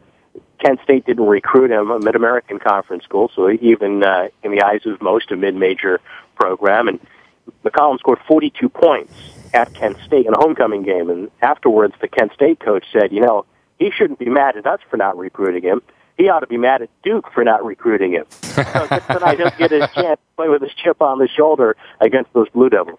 [0.59, 4.81] Kent State didn't recruit him, a Mid-American Conference school, so even uh, in the eyes
[4.87, 6.01] of most, a mid-major
[6.35, 6.89] program.
[6.89, 6.99] And
[7.65, 9.13] McCollum scored 42 points
[9.55, 11.11] at Kent State in a homecoming game.
[11.11, 13.47] And afterwards, the Kent State coach said, you know,
[13.79, 15.83] he shouldn't be mad at us for not recruiting him
[16.17, 18.25] he ought to be mad at Duke for not recruiting him.
[18.31, 22.33] so tonight he'll get his chance to play with his chip on the shoulder against
[22.33, 22.99] those Blue Devils.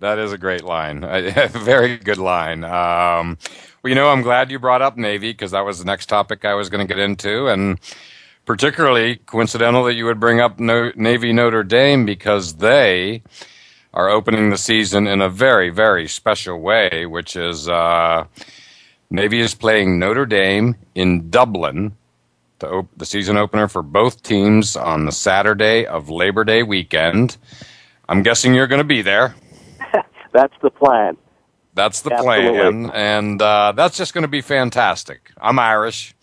[0.00, 1.04] That is a great line.
[1.04, 2.64] A very good line.
[2.64, 3.38] Um,
[3.82, 6.44] well, you know, I'm glad you brought up Navy because that was the next topic
[6.44, 7.48] I was going to get into.
[7.48, 7.78] And
[8.46, 13.22] particularly coincidental that you would bring up no- Navy Notre Dame because they
[13.92, 18.24] are opening the season in a very, very special way, which is uh,
[19.10, 21.96] Navy is playing Notre Dame in Dublin
[22.58, 27.36] the, op- the season opener for both teams on the Saturday of Labor Day weekend.
[28.08, 29.34] I'm guessing you're going to be there.
[30.32, 31.16] that's the plan.
[31.74, 32.52] That's the Absolutely.
[32.52, 35.30] plan, and uh, that's just going to be fantastic.
[35.38, 36.14] I'm Irish,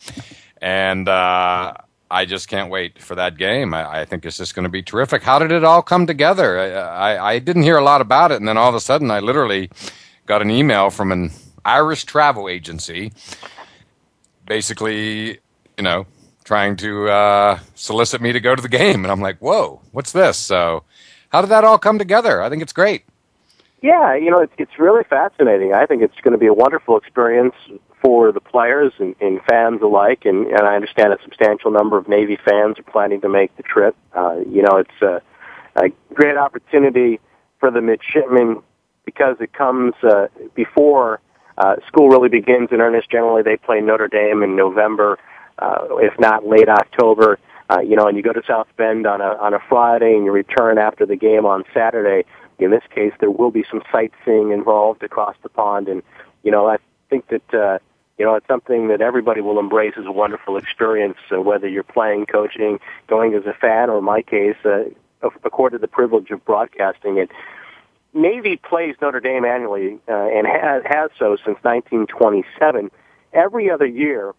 [0.59, 1.73] and uh,
[2.13, 3.73] I just can't wait for that game.
[3.73, 5.23] I, I think it's just going to be terrific.
[5.23, 6.59] How did it all come together?
[6.59, 6.69] I,
[7.15, 9.19] I, I didn't hear a lot about it, and then all of a sudden, I
[9.19, 9.71] literally
[10.27, 11.31] got an email from an
[11.65, 13.13] Irish travel agency,
[14.45, 15.39] basically,
[15.75, 16.05] you know,
[16.43, 19.03] trying to uh, solicit me to go to the game.
[19.03, 20.37] And I'm like, whoa, what's this?
[20.37, 20.83] So,
[21.29, 22.43] how did that all come together?
[22.43, 23.05] I think it's great.
[23.81, 25.73] Yeah, you know, it's, it's really fascinating.
[25.73, 27.55] I think it's going to be a wonderful experience
[28.03, 30.23] for the players and, and fans alike.
[30.25, 33.63] And, and I understand a substantial number of Navy fans are planning to make the
[33.63, 33.95] trip.
[34.15, 35.21] Uh, you know, it's a,
[35.75, 37.19] a great opportunity
[37.59, 38.61] for the midshipmen
[39.05, 41.21] because it comes uh, before
[41.57, 43.09] uh, school really begins in earnest.
[43.09, 45.17] Generally, they play Notre Dame in November,
[45.59, 47.39] uh, if not late October.
[47.69, 50.25] Uh, you know, and you go to South Bend on a on a Friday and
[50.25, 52.27] you return after the game on Saturday.
[52.59, 56.03] In this case, there will be some sightseeing involved across the pond, and
[56.43, 56.77] you know, I
[57.09, 57.79] think that uh,
[58.17, 61.17] you know it's something that everybody will embrace as a wonderful experience.
[61.31, 64.83] Uh, whether you're playing, coaching, going as a fan, or in my case, uh,
[65.43, 67.29] accorded the privilege of broadcasting it.
[68.13, 72.91] Navy plays Notre Dame annually uh, and has, has so since 1927.
[73.33, 74.33] Every other year,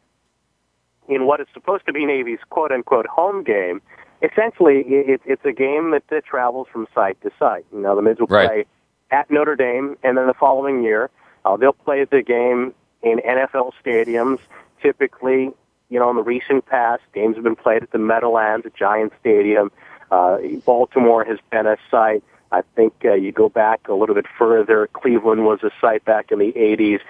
[1.08, 3.82] in what is supposed to be Navy's quote unquote home game,
[4.22, 7.66] essentially it, it's a game that, that travels from site to site.
[7.72, 8.46] You know, the Mids will right.
[8.46, 8.64] play
[9.10, 11.10] at Notre Dame, and then the following year
[11.44, 14.38] uh, they'll play the game in NFL stadiums.
[14.82, 15.50] Typically,
[15.88, 19.12] you know, in the recent past, games have been played at the Meadowlands, at Giant
[19.20, 19.70] Stadium.
[20.10, 22.24] Uh, Baltimore has been a site.
[22.50, 24.88] I think uh, you go back a little bit further.
[24.92, 27.00] Cleveland was a site back in the 80s.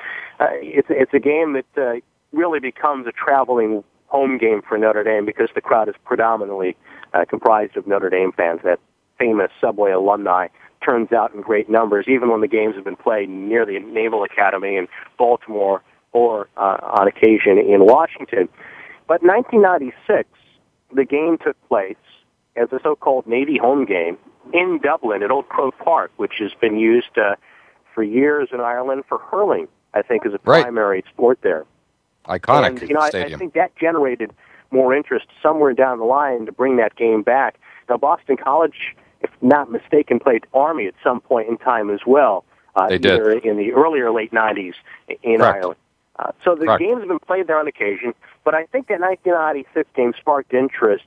[0.40, 2.00] Uh, it's it's a game that uh,
[2.32, 6.76] really becomes a traveling home game for Notre Dame because the crowd is predominantly
[7.12, 8.60] uh, comprised of Notre Dame fans.
[8.64, 8.80] That
[9.18, 10.48] famous subway alumni
[10.84, 14.24] turns out in great numbers, even when the games have been played near the Naval
[14.24, 18.48] Academy in Baltimore or uh, on occasion in Washington.
[19.06, 20.28] But 1996,
[20.94, 21.96] the game took place
[22.56, 24.16] as a so-called Navy home game
[24.52, 27.34] in Dublin at Croke Park, which has been used uh,
[27.94, 29.68] for years in Ireland for hurling.
[29.94, 30.62] I think is a right.
[30.62, 31.64] primary sport there.
[32.26, 33.10] Iconic and, you know, I.
[33.14, 34.32] I think that generated
[34.70, 37.56] more interest somewhere down the line to bring that game back.
[37.88, 42.44] Now, Boston College, if not mistaken, played Army at some point in time as well.
[42.76, 44.74] Uh, they did in the earlier late '90s
[45.22, 45.56] in Correct.
[45.56, 45.80] Ireland.
[46.16, 46.80] Uh, so the Correct.
[46.80, 51.04] games have been played there on occasion, but I think that 1996 game sparked interest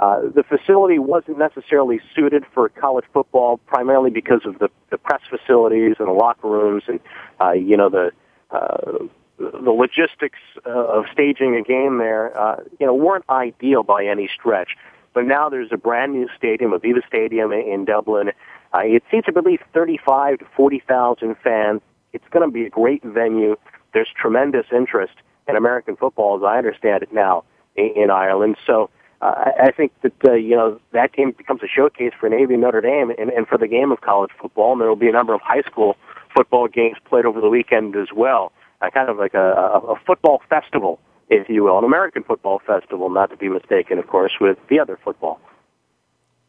[0.00, 5.20] uh, the facility wasn't necessarily suited for college football, primarily because of the, the press
[5.28, 7.00] facilities and the locker rooms, and
[7.38, 8.10] uh, you know the
[8.50, 9.04] uh,
[9.38, 12.36] the logistics uh, of staging a game there.
[12.36, 14.70] Uh, you know weren't ideal by any stretch.
[15.12, 18.30] But now there's a brand new stadium, Aviva Stadium in Dublin.
[18.72, 21.80] Uh, it seats, I believe, 35 to 40,000 fans.
[22.12, 23.56] It's going to be a great venue.
[23.92, 25.14] There's tremendous interest
[25.48, 27.44] in American football, as I understand it now,
[27.76, 28.56] in, in Ireland.
[28.66, 32.54] So uh, I think that uh, you know that game becomes a showcase for Navy
[32.54, 34.72] and Notre Dame, and, and for the game of college football.
[34.72, 35.96] And there will be a number of high school
[36.34, 38.52] football games played over the weekend as well.
[38.80, 40.98] Uh, kind of like a, a, a football festival,
[41.30, 44.80] if you will, an American football festival, not to be mistaken, of course, with the
[44.80, 45.40] other football.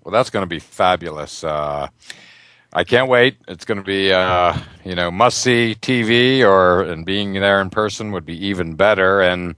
[0.03, 1.43] Well, that's going to be fabulous.
[1.43, 1.87] Uh,
[2.73, 3.37] I can't wait.
[3.47, 7.69] It's going to be, uh, you know, must see TV, or and being there in
[7.69, 9.21] person would be even better.
[9.21, 9.55] And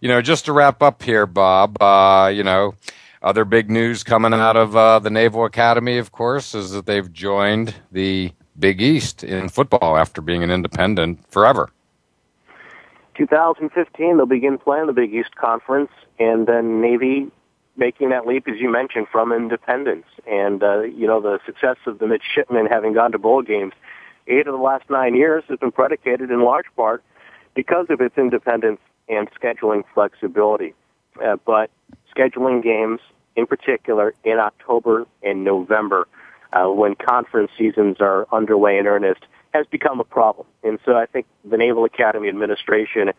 [0.00, 2.74] you know, just to wrap up here, Bob, uh, you know,
[3.22, 7.12] other big news coming out of uh, the Naval Academy, of course, is that they've
[7.12, 11.70] joined the Big East in football after being an independent forever.
[13.16, 17.30] 2015, they'll begin playing the Big East Conference, and then Navy
[17.76, 20.06] making that leap, as you mentioned, from independence.
[20.26, 23.72] And, uh, you know, the success of the midshipmen having gone to bowl games
[24.26, 27.02] eight of the last nine years has been predicated in large part
[27.54, 30.74] because of its independence and scheduling flexibility.
[31.22, 31.70] Uh, but
[32.14, 33.00] scheduling games,
[33.36, 36.08] in particular, in October and November,
[36.52, 39.24] uh, when conference seasons are underway in earnest,
[39.54, 40.46] has become a problem.
[40.62, 43.10] And so I think the Naval Academy administration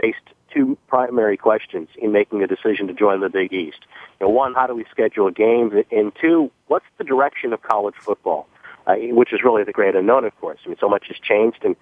[0.00, 3.80] faced two primary questions in making a decision to join the Big East.
[4.20, 5.72] You know, one, how do we schedule games?
[5.92, 8.48] And two, what's the direction of college football?
[8.86, 10.58] Uh, which is really the great unknown, of course.
[10.66, 11.74] I mean, so much has changed, and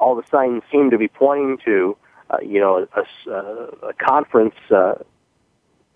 [0.00, 1.96] all the signs seem to be pointing to
[2.30, 4.94] uh, you know, a, a, a conference, uh,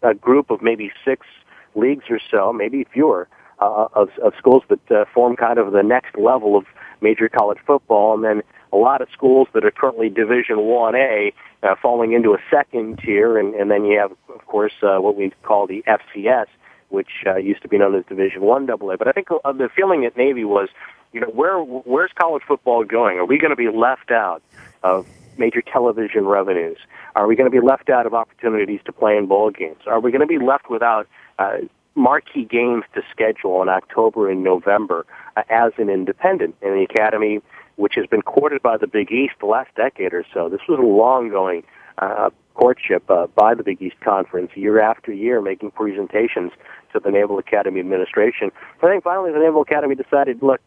[0.03, 1.27] a group of maybe six
[1.75, 3.29] leagues or so, maybe fewer,
[3.63, 6.65] uh, of, of schools that uh, form kind of the next level of
[7.01, 11.33] major college football, and then a lot of schools that are currently Division One A
[11.63, 15.17] uh, falling into a second tier, and, and then you have, of course, uh, what
[15.17, 16.47] we call the FCS,
[16.89, 18.97] which uh, used to be known as Division One AA.
[18.97, 20.69] But I think uh, the feeling at Navy was,
[21.13, 23.19] you know, where where's college football going?
[23.19, 24.43] Are we going to be left out
[24.83, 25.07] of
[25.39, 26.79] major television revenues?
[27.15, 29.83] Are we going to be left out of opportunities to play in bowl games?
[29.87, 31.07] Are we going to be left without
[31.39, 31.59] uh,
[31.95, 36.55] marquee games to schedule in October and November uh, as an independent?
[36.63, 37.41] And the Academy,
[37.77, 40.79] which has been courted by the Big East the last decade or so, this was
[40.79, 41.63] a long going
[41.99, 46.53] uh, courtship uh, by the Big East Conference year after year, making presentations
[46.93, 48.51] to the Naval Academy administration.
[48.83, 50.61] I think finally the Naval Academy decided, look,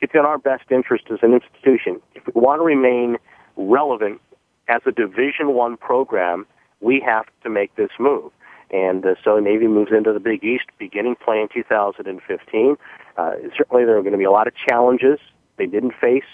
[0.00, 2.00] it's in our best interest as an institution.
[2.14, 3.18] If we want to remain
[3.56, 4.20] relevant
[4.68, 6.46] as a Division One program,
[6.80, 8.30] we have to make this move.
[8.70, 12.76] And uh, so Navy moves into the Big East beginning play in 2015.
[13.16, 15.18] Uh, certainly, there are going to be a lot of challenges
[15.56, 16.24] they didn't face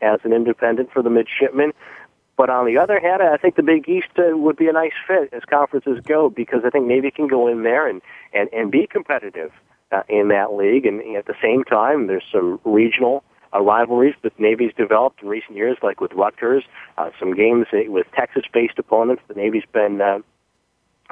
[0.00, 1.72] as an independent for the midshipmen.
[2.36, 4.92] But on the other hand, I think the Big East uh, would be a nice
[5.06, 8.00] fit as conferences go because I think Navy can go in there and
[8.32, 9.52] and and be competitive
[9.92, 10.86] uh, in that league.
[10.86, 13.22] And at the same time, there's some regional
[13.54, 16.64] uh, rivalries that Navy's developed in recent years, like with Rutgers,
[16.96, 20.18] uh, some games with Texas-based opponents the Navy's been uh,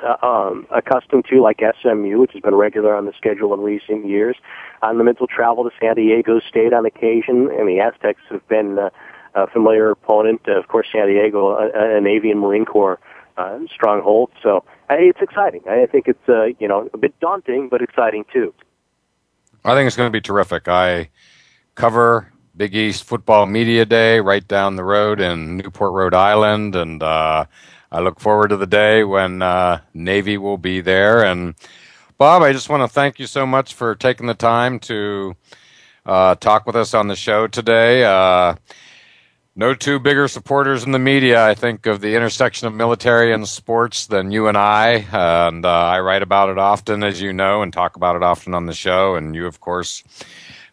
[0.03, 4.07] uh, um, accustomed to, like SMU, which has been regular on the schedule in recent
[4.07, 4.37] years.
[4.83, 8.79] On the mental travel to San Diego State on occasion, and the Aztecs have been
[8.79, 8.91] uh,
[9.35, 10.41] a familiar opponent.
[10.49, 12.99] Uh, of course, San Diego, a, a Navy and Marine Corps
[13.37, 14.31] uh, stronghold.
[14.43, 15.63] So uh, it's exciting.
[15.69, 18.55] I think it's uh, you know a bit daunting, but exciting too.
[19.65, 20.69] I think it's going to be terrific.
[20.69, 21.11] I
[21.75, 27.03] cover Big East Football Media Day right down the road in Newport, Rhode Island, and
[27.03, 27.45] uh,
[27.93, 31.25] I look forward to the day when uh, Navy will be there.
[31.25, 31.55] And
[32.19, 35.35] Bob, I just want to thank you so much for taking the time to
[36.07, 38.05] uh, talk with us on the show today.
[38.05, 38.55] Uh,
[39.57, 43.47] no two bigger supporters in the media, I think, of the intersection of military and
[43.49, 45.05] sports than you and I.
[45.13, 48.55] and uh, I write about it often, as you know, and talk about it often
[48.55, 49.17] on the show.
[49.17, 50.05] And you, of course,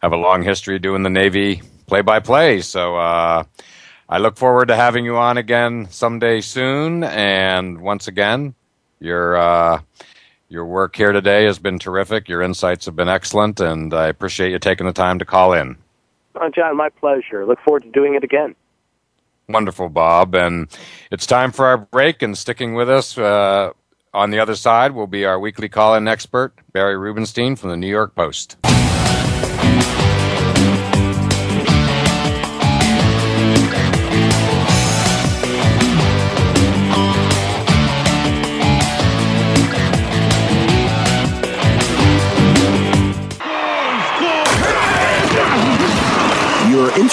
[0.01, 2.61] have a long history doing the Navy play by play.
[2.61, 3.43] So uh,
[4.09, 7.03] I look forward to having you on again someday soon.
[7.03, 8.55] And once again,
[8.99, 9.81] your uh,
[10.49, 12.29] your work here today has been terrific.
[12.29, 15.77] Your insights have been excellent, and I appreciate you taking the time to call in.
[16.35, 17.45] Oh, John, my pleasure.
[17.45, 18.55] Look forward to doing it again.
[19.49, 20.35] Wonderful, Bob.
[20.35, 20.67] And
[21.11, 22.21] it's time for our break.
[22.21, 23.71] And sticking with us uh,
[24.13, 27.77] on the other side will be our weekly call in expert, Barry Rubenstein from the
[27.77, 28.57] New York Post.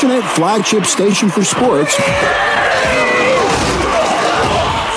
[0.05, 1.97] Your internet flagship station for sports.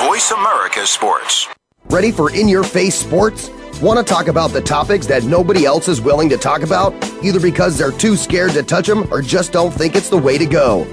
[0.05, 1.47] Voice America Sports.
[1.89, 3.49] Ready for in your face sports?
[3.81, 6.93] Want to talk about the topics that nobody else is willing to talk about,
[7.23, 10.37] either because they're too scared to touch them or just don't think it's the way
[10.37, 10.85] to go?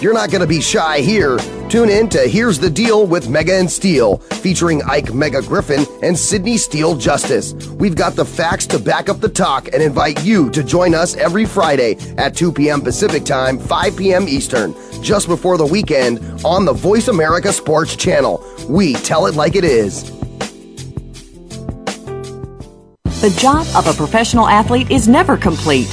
[0.00, 1.38] You're not going to be shy here.
[1.68, 6.16] Tune in to Here's the Deal with Mega and Steel, featuring Ike Mega Griffin and
[6.16, 7.52] Sydney Steel Justice.
[7.70, 11.16] We've got the facts to back up the talk and invite you to join us
[11.16, 12.80] every Friday at 2 p.m.
[12.80, 14.28] Pacific Time, 5 p.m.
[14.28, 14.72] Eastern,
[15.02, 18.40] just before the weekend on the Voice America Sports Channel.
[18.68, 20.12] We tell it like it is.
[23.20, 25.92] The job of a professional athlete is never complete.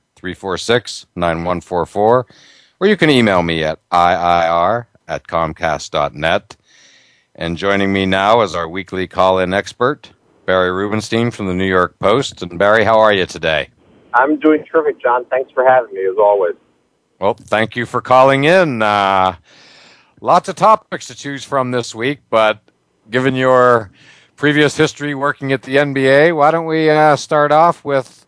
[0.21, 2.27] 346 9144,
[2.79, 6.55] or you can email me at IIR at Comcast.net.
[7.33, 10.11] And joining me now is our weekly call in expert,
[10.45, 12.43] Barry Rubenstein from the New York Post.
[12.43, 13.69] And Barry, how are you today?
[14.13, 15.25] I'm doing terrific, John.
[15.25, 16.53] Thanks for having me, as always.
[17.19, 18.83] Well, thank you for calling in.
[18.83, 19.37] Uh,
[20.19, 22.61] lots of topics to choose from this week, but
[23.09, 23.89] given your
[24.35, 28.20] previous history working at the NBA, why don't we uh, start off with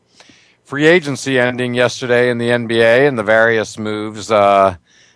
[0.63, 4.75] free agency ending yesterday in the NBA and the various moves uh,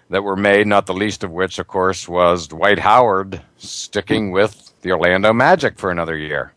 [0.10, 4.74] that were made, not the least of which, of course, was Dwight Howard sticking with
[4.82, 6.54] the Orlando Magic for another year.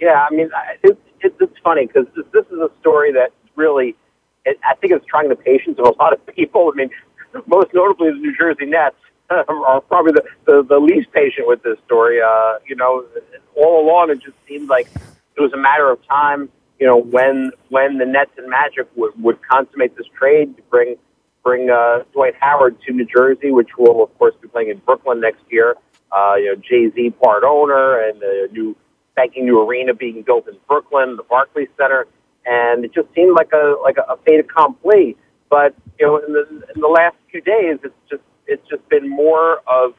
[0.00, 0.50] Yeah, I mean,
[0.82, 3.96] it's, it's, it's funny because this, this is a story that really,
[4.44, 6.70] it, I think it's trying the patience of a lot of people.
[6.72, 6.90] I mean,
[7.46, 8.96] most notably the New Jersey Nets
[9.30, 12.20] are probably the, the, the least patient with this story.
[12.20, 13.04] Uh, you know,
[13.56, 14.88] all along it just seemed like
[15.36, 16.48] it was a matter of time,
[16.78, 20.96] you know, when when the Nets and Magic would, would consummate this trade to bring
[21.44, 25.20] bring uh, Dwight Howard to New Jersey, which will of course be playing in Brooklyn
[25.20, 25.74] next year.
[26.12, 28.76] Uh, you know, Jay Z part owner and a new
[29.16, 32.06] banking new arena being built in Brooklyn, the Barclays Center,
[32.46, 35.16] and it just seemed like a like a, a fait accompli.
[35.50, 39.08] But you know, in the in the last few days, it's just it's just been
[39.08, 39.94] more of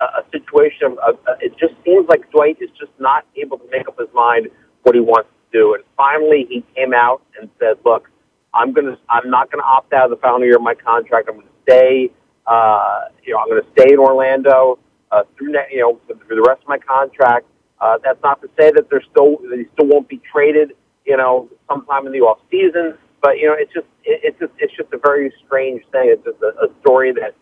[0.00, 3.88] a, situation of, uh, it just seems like Dwight is just not able to make
[3.88, 4.48] up his mind
[4.82, 5.74] what he wants do.
[5.74, 8.10] And finally, he came out and said, "Look,
[8.54, 11.28] I'm gonna I'm not gonna opt out of the final year of my contract.
[11.28, 12.10] I'm gonna stay.
[12.46, 14.78] Uh, you know, I'm gonna stay in Orlando
[15.10, 17.46] uh, through ne- you know through the rest of my contract.
[17.80, 20.72] Uh, that's not to say that they're still he still won't be traded.
[21.04, 22.98] You know, sometime in the off season.
[23.22, 26.14] But you know, it's just it, it's just it's just a very strange thing.
[26.14, 27.34] It's just a, a story that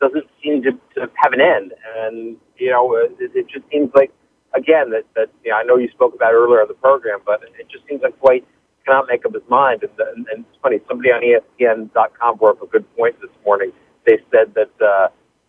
[0.00, 1.72] doesn't seem to, to have an end.
[1.96, 4.10] And, you know, it, it just seems like,
[4.54, 7.42] again, that, that you know, I know you spoke about earlier in the program, but
[7.42, 8.46] it just seems like Dwight
[8.84, 9.82] cannot make up his mind.
[9.82, 13.72] And, and, and it's funny, somebody on ESPN.com brought up a good point this morning.
[14.06, 15.08] They said that uh,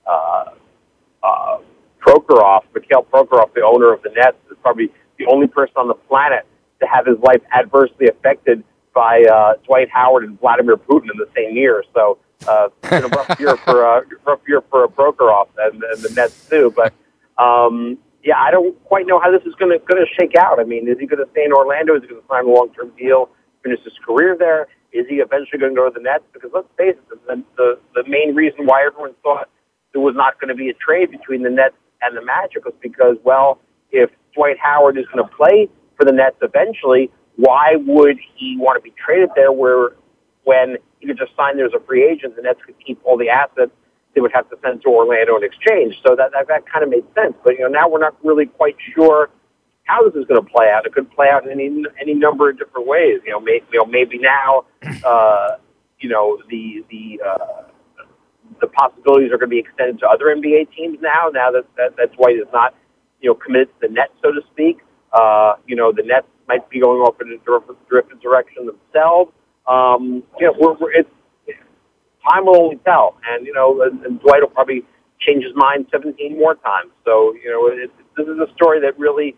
[0.09, 0.45] uh,
[1.23, 1.57] uh,
[2.01, 5.93] Prokhorov, Mikhail Prokhorov, the owner of the Nets, is probably the only person on the
[5.93, 6.45] planet
[6.81, 11.29] to have his life adversely affected by uh, Dwight Howard and Vladimir Putin in the
[11.35, 11.83] same year.
[11.93, 15.81] So uh, it's been a rough year for uh, rough year for a Prokhorov and,
[15.83, 16.73] and the Nets too.
[16.75, 16.93] But
[17.41, 20.59] um, yeah, I don't quite know how this is going to going to shake out.
[20.59, 21.95] I mean, is he going to stay in Orlando?
[21.95, 23.29] Is he going to sign a long term deal,
[23.63, 24.67] finish his career there?
[24.93, 26.23] Is he eventually going to go to the Nets?
[26.33, 29.49] Because let's face it, the the, the main reason why everyone thought
[29.93, 32.73] there was not going to be a trade between the Nets and the Magic was
[32.81, 33.59] because, well,
[33.91, 38.77] if Dwight Howard is going to play for the Nets eventually, why would he want
[38.77, 39.51] to be traded there?
[39.51, 39.91] Where
[40.43, 42.35] when he could just sign there as a free agent.
[42.35, 43.71] The Nets could keep all the assets
[44.13, 45.95] they would have to send to Orlando in exchange.
[46.05, 47.33] So that, that, that kind of made sense.
[47.43, 49.29] But, you know, now we're not really quite sure
[49.83, 50.85] how this is going to play out.
[50.85, 53.21] It could play out in any, any number of different ways.
[53.25, 54.65] You know, maybe, you know, maybe now,
[55.05, 55.57] uh,
[55.99, 57.63] you know, the, the, uh,
[58.59, 61.95] the possibilities are going to be extended to other NBA teams now, now that, that,
[61.97, 62.75] that Dwight is not,
[63.21, 64.79] you know, committed to the Nets, so to speak.
[65.13, 69.31] Uh, you know, the Nets might be going off in a different direction themselves.
[69.67, 71.09] Um, you we're, we're, it's,
[72.29, 73.17] time will only tell.
[73.27, 74.83] And, you know, and, and Dwight will probably
[75.19, 76.91] change his mind 17 more times.
[77.05, 79.35] So, you know, it, this is a story that really,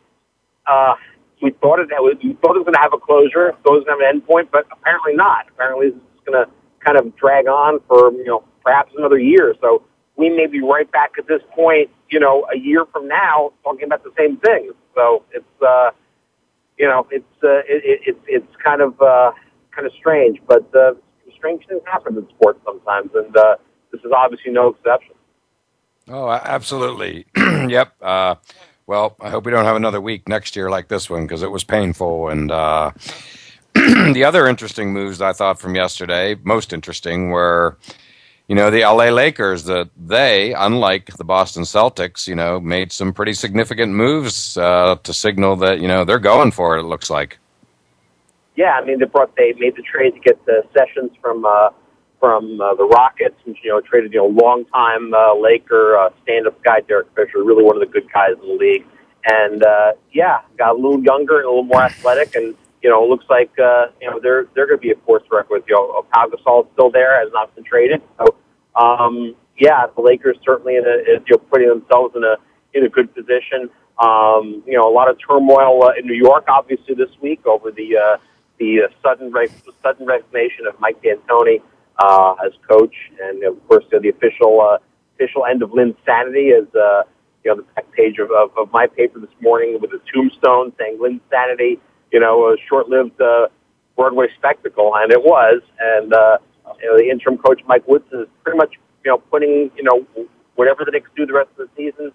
[0.67, 0.95] uh,
[1.41, 1.89] we thought it,
[2.23, 4.15] we thought it was going to have a closure, thought it was going to have
[4.15, 5.47] an end point, but apparently not.
[5.49, 5.93] Apparently is
[6.25, 9.53] going to kind of drag on for, you know, perhaps another year.
[9.61, 9.83] So
[10.15, 13.85] we may be right back at this point, you know, a year from now talking
[13.85, 14.71] about the same thing.
[14.95, 15.91] So it's, uh,
[16.77, 19.31] you know, it's, uh, it, it, it's kind of, uh,
[19.71, 20.93] kind of strange, but uh,
[21.43, 23.55] strange things happen in sports sometimes, and uh,
[23.91, 25.13] this is obviously no exception.
[26.07, 27.25] Oh, absolutely.
[27.35, 27.93] yep.
[28.01, 28.35] Uh,
[28.87, 31.51] well, I hope we don't have another week next year like this one because it
[31.51, 32.29] was painful.
[32.29, 32.91] And uh,
[33.73, 37.77] the other interesting moves I thought from yesterday, most interesting, were
[38.47, 39.65] you know the LA Lakers.
[39.65, 45.13] That they, unlike the Boston Celtics, you know, made some pretty significant moves uh, to
[45.13, 46.81] signal that you know they're going for it.
[46.81, 47.37] It looks like
[48.55, 51.69] yeah, I mean they brought they made the trade to get the Sessions from uh,
[52.19, 56.09] from uh, the Rockets, and you know traded you know long time uh, Laker uh,
[56.23, 58.85] stand up guy Derek Fisher, really one of the good guys in the league,
[59.25, 63.03] and uh, yeah, got a little younger and a little more athletic, and you know
[63.03, 65.57] it looks like uh, you know they're they're going to be a force to reckon
[65.57, 65.63] with.
[65.67, 68.35] You know, Pau Gasol's still there, has not been traded, so
[68.75, 72.35] um, yeah, the Lakers certainly in a, you know putting themselves in a
[72.73, 73.69] in a good position.
[73.99, 77.71] Um, you know, a lot of turmoil uh, in New York, obviously this week over
[77.71, 78.17] the uh,
[78.59, 79.47] the uh, sudden re-
[79.81, 81.61] sudden resignation of Mike D'Antoni
[81.99, 84.77] uh, as coach, and of course uh, the official uh,
[85.15, 87.03] official end of Linsanity as uh,
[87.43, 90.73] you know the back page of, of, of my paper this morning with a tombstone
[90.79, 91.79] saying Linsanity,
[92.11, 93.47] you know, a short-lived uh,
[93.95, 95.61] Broadway spectacle, and it was.
[95.79, 96.37] And uh,
[96.81, 98.73] you know, the interim coach Mike Woodson is pretty much
[99.03, 100.05] you know putting you know
[100.55, 102.11] whatever the Knicks do the rest of the season,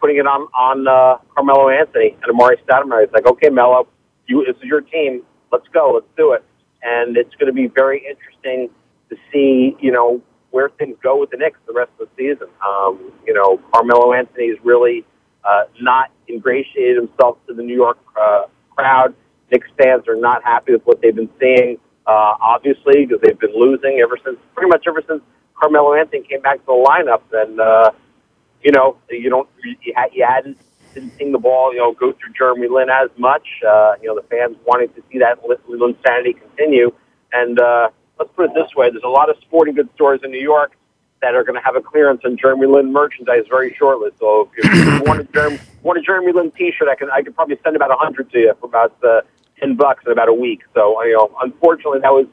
[0.00, 3.04] putting it on on uh, Carmelo Anthony and Amar'e Stoudemire.
[3.04, 3.88] It's like, okay, Melo,
[4.26, 5.22] you this is your team
[5.52, 6.44] let's go, let's do it.
[6.82, 8.70] And it's going to be very interesting
[9.10, 10.20] to see, you know,
[10.50, 12.48] where things go with the Knicks the rest of the season.
[12.66, 15.04] Um, you know, Carmelo Anthony has really
[15.44, 18.44] uh, not ingratiated himself to the New York uh,
[18.74, 19.14] crowd.
[19.50, 23.58] Knicks fans are not happy with what they've been seeing, uh, obviously, because they've been
[23.58, 25.22] losing ever since, pretty much ever since
[25.58, 27.90] Carmelo Anthony came back to the lineup, then uh,
[28.62, 29.76] you know you don't you,
[30.12, 30.58] you hadn't
[30.94, 33.46] didn't seen the ball you know go through Jeremy Lin as much.
[33.66, 36.92] Uh, you know the fans wanting to see that Lin insanity continue.
[37.32, 40.30] And uh, let's put it this way: there's a lot of sporting goods stores in
[40.30, 40.72] New York
[41.20, 44.10] that are going to have a clearance on Jeremy Lin merchandise very shortly.
[44.20, 47.32] So if you want a Jeremy, want a Jeremy Lin T-shirt, I can I can
[47.32, 49.22] probably send about a hundred to you for about uh,
[49.60, 50.62] ten bucks in about a week.
[50.74, 52.26] So you know, unfortunately, that was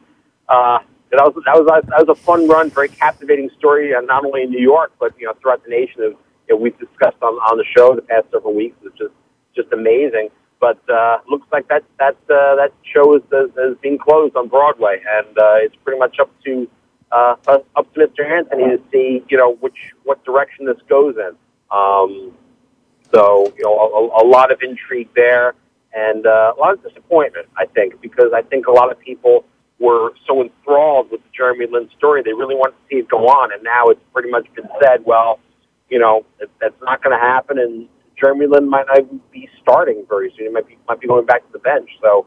[0.49, 0.79] uh,
[1.11, 4.43] that was that was that was a fun run, very captivating story, uh, not only
[4.43, 6.01] in New York but you know throughout the nation.
[6.01, 6.15] Of
[6.47, 8.77] you know, we've discussed on on the show the past several weeks.
[8.83, 9.13] It's just
[9.55, 10.29] just amazing.
[10.59, 14.47] But uh, looks like that that uh, that show is, is, is being closed on
[14.47, 16.67] Broadway, and uh, it's pretty much up to
[17.11, 18.25] uh, up to Mr.
[18.25, 21.35] Anthony to see you know which what direction this goes in.
[21.71, 22.33] Um,
[23.13, 25.55] so you know a, a lot of intrigue there,
[25.93, 29.45] and uh, a lot of disappointment, I think, because I think a lot of people
[29.79, 33.27] were so enthralled with the Jeremy Lin story, they really wanted to see it go
[33.27, 35.39] on, and now it's pretty much been said, well,
[35.89, 37.87] you know, that, that's not going to happen, and
[38.19, 40.47] Jeremy Lin might not be starting very soon.
[40.47, 41.89] He might be might be going back to the bench.
[42.01, 42.25] So,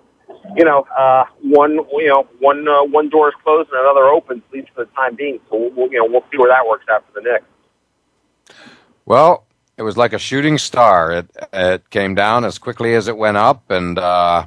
[0.57, 4.43] you know, uh, one you know one uh, one door is closed and another opens,
[4.49, 5.41] at least for the time being.
[5.51, 8.59] So we'll, we'll you know we'll see where that works out for the Knicks.
[9.07, 9.47] Well,
[9.77, 11.13] it was like a shooting star.
[11.13, 14.47] It it came down as quickly as it went up, and uh,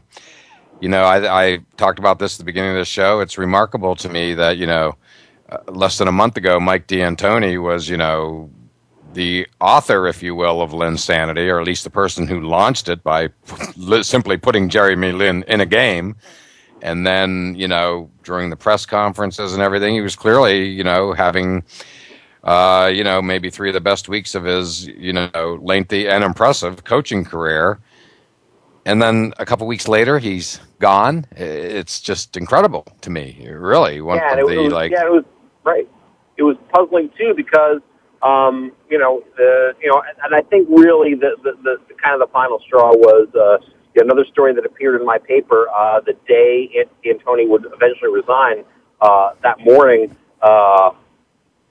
[0.80, 3.20] you know, I, I talked about this at the beginning of the show.
[3.20, 4.96] It's remarkable to me that you know,
[5.50, 8.50] uh, less than a month ago, Mike D'Antoni was you know
[9.14, 13.04] the author, if you will, of Linsanity, or at least the person who launched it
[13.04, 13.30] by
[14.02, 16.16] simply putting Jeremy Lin in a game.
[16.82, 21.14] And then, you know, during the press conferences and everything, he was clearly, you know,
[21.14, 21.64] having,
[22.44, 26.24] uh, you know, maybe three of the best weeks of his, you know, lengthy and
[26.24, 27.80] impressive coaching career.
[28.84, 31.28] And then a couple weeks later, he's gone.
[31.36, 34.02] It's just incredible to me, really.
[34.02, 35.26] One yeah, of the, was, like, yeah, it was
[35.64, 35.88] right.
[36.38, 37.82] It was puzzling too because
[38.24, 42.20] um, you know, the, you know, and, and I think really the, the, the, kind
[42.20, 43.58] of the final straw was uh,
[43.96, 48.64] another story that appeared in my paper uh, the day it, D'Antoni would eventually resign.
[49.02, 50.92] Uh, that morning, uh,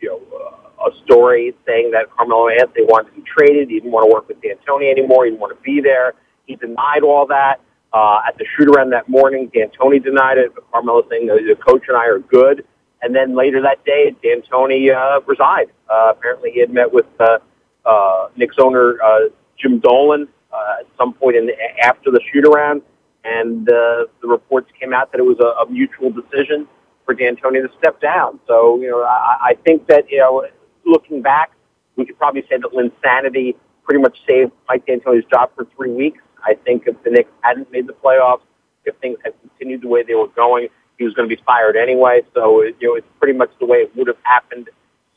[0.01, 3.69] you know, uh, a story saying that Carmelo Anthony wanted to be traded.
[3.69, 5.25] He didn't want to work with D'Antoni anymore.
[5.25, 6.15] He didn't want to be there.
[6.47, 7.61] He denied all that.
[7.93, 11.85] Uh, at the shoot around that morning, D'Antoni denied it, but Carmelo saying the coach
[11.89, 12.65] and I are good.
[13.03, 15.71] And then later that day, D'Antoni uh, resigned.
[15.89, 17.39] Uh, apparently, he had met with uh,
[17.85, 19.29] uh, Knicks owner uh,
[19.59, 22.83] Jim Dolan uh, at some point in the, after the shoot around,
[23.25, 26.69] and uh, the reports came out that it was a, a mutual decision
[27.05, 28.39] for D'Antoni to step down.
[28.47, 30.47] So, you know, I, I think that you know,
[30.85, 31.53] looking back,
[31.97, 36.21] we could probably say that Linsanity pretty much saved Mike D'Antoni's job for three weeks.
[36.45, 38.43] I think if the Knicks hadn't made the playoffs,
[38.85, 40.69] if things had continued the way they were going,
[41.01, 42.21] he was going to be fired anyway.
[42.35, 44.69] So you know, it's pretty much the way it would have happened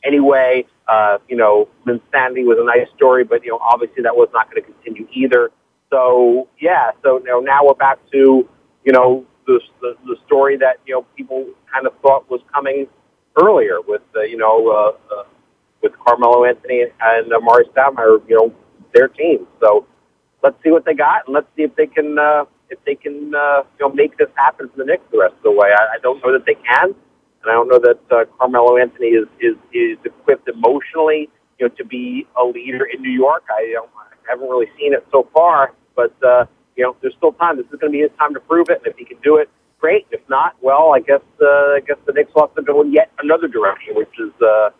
[0.02, 0.64] anyway.
[0.88, 4.50] Uh, you know, Linsanity was a nice story, but you know, obviously that was not
[4.50, 5.50] going to continue either.
[5.90, 8.48] So yeah, so you know, now we're back to
[8.84, 12.86] you know the, the the story that you know people kind of thought was coming
[13.42, 15.24] earlier with uh, you know uh, uh,
[15.82, 18.54] with Carmelo Anthony and uh, Amar'e Stoudemire, you know,
[18.94, 19.46] their team.
[19.60, 19.86] So
[20.42, 23.34] let's see what they got, and let's see if they can uh, if they can
[23.34, 25.68] uh, you know make this happen for the Knicks the rest of the way.
[25.70, 29.08] I, I don't know that they can, and I don't know that uh, Carmelo Anthony
[29.08, 33.44] is is is equipped emotionally, you know, to be a leader in New York.
[33.50, 36.46] I, you know, I haven't really seen it so far, but uh,
[36.76, 37.56] you know, there's still time.
[37.56, 39.36] This is going to be his time to prove it, and if he can do
[39.36, 39.48] it,
[39.80, 40.06] great.
[40.10, 42.92] If not, well, I guess uh, I guess the Knicks will have to go in
[42.92, 44.70] yet another direction, which is uh,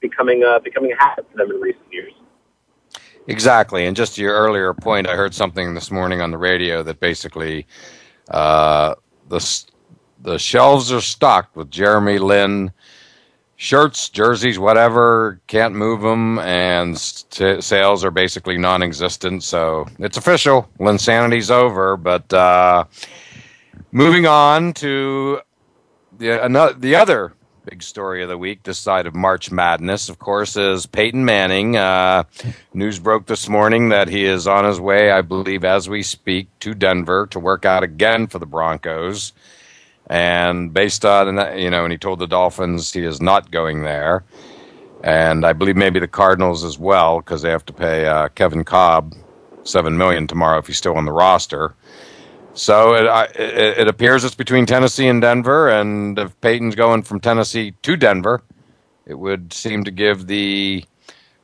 [0.00, 2.12] becoming uh, becoming a habit for them in recent years.
[3.26, 3.86] Exactly.
[3.86, 7.00] And just to your earlier point, I heard something this morning on the radio that
[7.00, 7.66] basically
[8.30, 8.94] uh,
[9.28, 9.64] the
[10.20, 12.72] the shelves are stocked with Jeremy Lin
[13.56, 15.40] shirts, jerseys, whatever.
[15.46, 16.96] Can't move them, and
[17.30, 19.42] t- sales are basically non-existent.
[19.42, 20.68] So it's official.
[20.78, 21.96] Linsanity's over.
[21.96, 22.84] But uh,
[23.92, 25.40] moving on to
[26.18, 27.32] the another the other
[27.64, 31.76] big story of the week this side of March Madness, of course, is Peyton Manning.
[31.76, 32.24] Uh,
[32.74, 36.48] news broke this morning that he is on his way, I believe, as we speak,
[36.60, 39.32] to Denver to work out again for the Broncos.
[40.08, 43.82] And based on that, you know, and he told the Dolphins he is not going
[43.82, 44.24] there.
[45.02, 48.64] And I believe maybe the Cardinals as well, because they have to pay uh, Kevin
[48.64, 49.14] Kolb
[49.62, 51.74] seven million tomorrow if he's still on the roster.
[52.54, 57.20] So it, it, it, appears it's between Tennessee and Denver, and if Peyton's going from
[57.20, 58.42] Tennessee to Denver,
[59.06, 60.84] it would seem to give the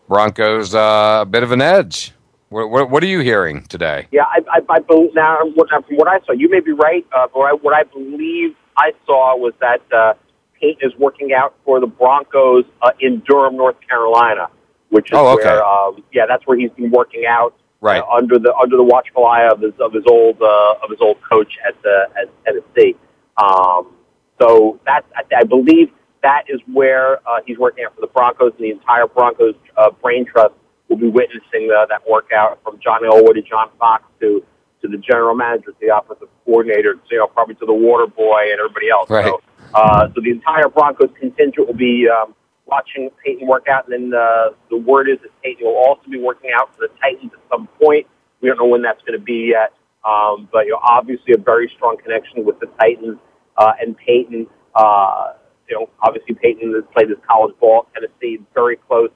[0.08, 2.12] Broncos uh, a bit of an edge.
[2.48, 4.08] What, what, what, are you hearing today?
[4.10, 7.26] Yeah, I, I, I believe now from what I saw, you may be right, uh,
[7.32, 10.14] but I, what I believe I saw was that uh,
[10.60, 14.48] Peyton is working out for the Broncos uh, in Durham, North Carolina,
[14.88, 15.44] which is Oh, okay.
[15.44, 18.02] where, um, yeah, that's where he's been working out Right.
[18.02, 21.00] uh, under the under the watchful eye of his of his old uh, of his
[21.00, 22.96] old coach at the at Tennessee.
[23.36, 23.94] Um,
[24.40, 25.90] so that's I, I believe
[26.22, 29.90] that is where uh, he's working out for the Broncos, and the entire Broncos uh,
[30.02, 30.54] brain trust
[30.88, 34.44] will be witnessing uh, that workout from John Elway to John Fox to
[34.82, 38.06] to the general manager, to the offensive coordinator, to, you know, probably to the water
[38.06, 39.10] boy and everybody else.
[39.10, 39.26] Right.
[39.26, 39.40] So,
[39.74, 42.34] uh, so the entire Broncos contingent will be um,
[42.70, 46.18] watching Peyton work out, and then uh, the word is that Peyton will also be
[46.18, 48.06] working out for the Titans at some point.
[48.40, 49.72] We don't know when that's going to be yet,
[50.04, 53.18] um, but you know, obviously a very strong connection with the Titans
[53.56, 54.46] uh, and Peyton.
[54.74, 55.34] Uh,
[55.68, 59.10] you know, obviously Peyton has played his college ball at Tennessee, very close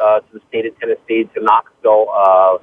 [0.00, 2.58] uh, to the state of Tennessee, to Knoxville uh,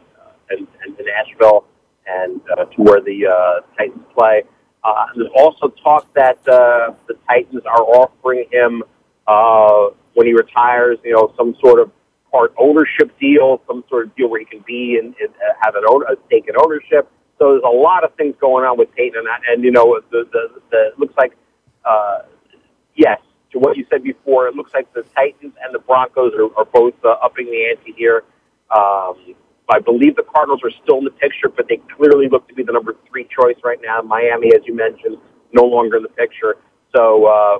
[0.49, 1.65] and, and to Nashville,
[2.07, 4.43] and uh, to where the uh, Titans play.
[4.83, 8.83] Uh, there's also talk that uh, the Titans are offering him
[9.27, 11.91] uh, when he retires, you know, some sort of
[12.31, 15.75] part ownership deal, some sort of deal where he can be and, and uh, have
[15.75, 17.07] an own, a stake in ownership.
[17.37, 20.27] So there's a lot of things going on with Peyton, and, and you know, the,
[20.33, 21.33] the, the it looks like,
[21.85, 22.23] uh,
[22.95, 23.19] yes,
[23.51, 26.65] to what you said before, it looks like the Titans and the Broncos are, are
[26.65, 28.23] both uh, upping the ante here.
[28.75, 29.35] Um,
[29.69, 32.63] I believe the Cardinals are still in the picture, but they clearly look to be
[32.63, 34.01] the number three choice right now.
[34.01, 35.17] Miami, as you mentioned,
[35.53, 36.57] no longer in the picture.
[36.95, 37.59] So uh,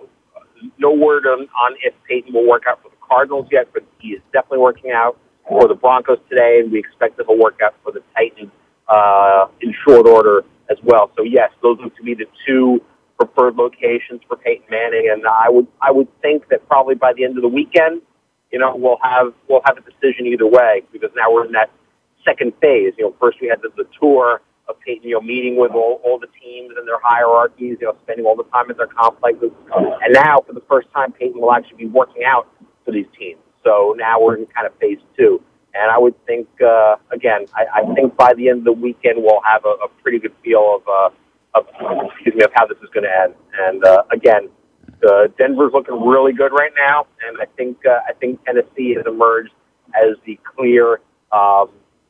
[0.78, 4.10] no word on, on if Peyton will work out for the Cardinals yet, but he
[4.10, 7.76] is definitely working out for the Broncos today, and we expect that he'll work out
[7.84, 8.52] for the Titans
[8.88, 11.12] uh, in short order as well.
[11.18, 12.82] So yes, those look to be the two
[13.18, 17.24] preferred locations for Peyton Manning, and I would I would think that probably by the
[17.24, 18.02] end of the weekend,
[18.52, 21.72] you know, we'll have we'll have a decision either way because now we're in that
[22.26, 22.94] second phase.
[22.98, 24.42] You know, first we had the, the tour
[24.86, 28.36] you know, meeting with all, all the teams and their hierarchies, you know, spending all
[28.36, 29.52] the time at their complexes.
[29.76, 32.48] And now, for the first time, Peyton will actually be working out
[32.86, 33.40] for these teams.
[33.64, 35.42] So now we're in kind of phase two.
[35.74, 39.22] And I would think, uh, again, I, I think by the end of the weekend,
[39.22, 41.68] we'll have a, a pretty good feel of, uh, of,
[42.12, 43.36] excuse me, of how this is going to end.
[43.60, 44.50] And, uh, again,
[45.08, 47.06] uh, Denver's looking really good right now.
[47.28, 49.52] And I think, uh, I think Tennessee has emerged
[49.96, 51.02] as the clear,
[51.32, 51.70] um,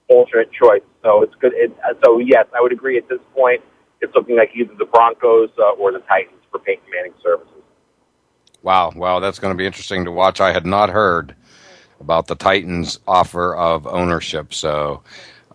[0.10, 0.82] alternate choice.
[1.04, 1.54] So it's good.
[1.56, 3.62] It, so yes, I would agree at this point.
[4.02, 7.64] It's looking like either the Broncos uh, or the Titans for Peyton Manning services.
[8.62, 10.42] Wow, wow, that's going to be interesting to watch.
[10.42, 11.36] I had not heard
[12.00, 15.04] about the Titans' offer of ownership, so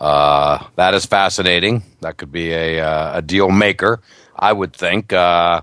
[0.01, 1.83] uh, that is fascinating.
[2.01, 4.01] That could be a uh, a deal maker,
[4.37, 5.13] I would think.
[5.13, 5.63] Uh,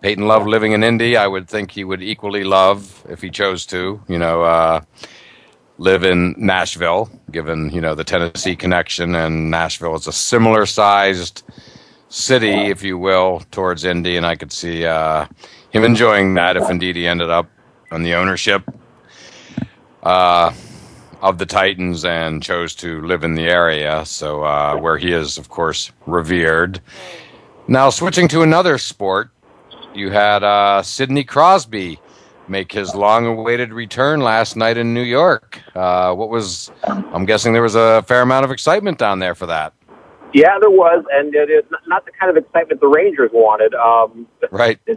[0.00, 1.16] Peyton loved living in Indy.
[1.16, 4.80] I would think he would equally love, if he chose to, you know, uh,
[5.82, 11.42] live in Nashville, given you know the Tennessee connection, and Nashville is a similar sized
[12.08, 15.26] city, if you will, towards Indy, and I could see uh,
[15.70, 17.48] him enjoying that if indeed he ended up
[17.90, 18.62] on the ownership
[20.04, 20.54] uh,
[21.20, 25.36] of the Titans and chose to live in the area, so uh, where he is,
[25.36, 26.80] of course, revered.
[27.66, 29.30] Now, switching to another sport,
[29.94, 31.98] you had uh, Sidney Crosby
[32.48, 35.60] make his long-awaited return last night in New York.
[35.74, 36.70] Uh, what was?
[36.84, 39.72] I'm guessing there was a fair amount of excitement down there for that.
[40.34, 43.74] Yeah, there was, and it is not the kind of excitement the Rangers wanted.
[43.74, 44.78] Um, Right.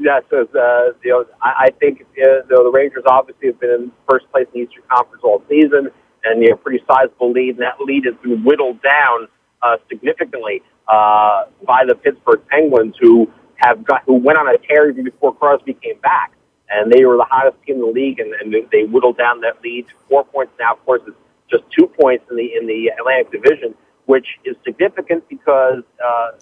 [0.00, 3.92] Yeah, so, uh, you know, I, I think uh, the Rangers obviously have been in
[4.08, 5.88] first place in the Eastern Conference all season,
[6.24, 9.28] and you know, pretty sizable lead, and that lead has been whittled down
[9.62, 14.90] uh, significantly uh, by the Pittsburgh Penguins, who have got who went on a tear
[14.90, 16.32] even before Crosby came back,
[16.70, 19.62] and they were the hottest team in the league, and, and they- whittled down that
[19.62, 20.74] lead to four points now.
[20.74, 21.16] Of course, it's
[21.50, 23.74] just two points in the in the Atlantic Division,
[24.06, 26.32] which is significant because uh,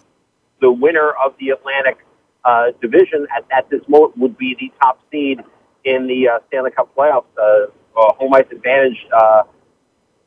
[0.61, 1.99] the winner of the Atlantic
[2.45, 5.41] uh, division at, at this moment would be the top seed
[5.85, 7.27] in the uh, Stanley Cup playoffs.
[7.39, 7.67] Uh,
[7.99, 9.43] uh, home ice advantage uh,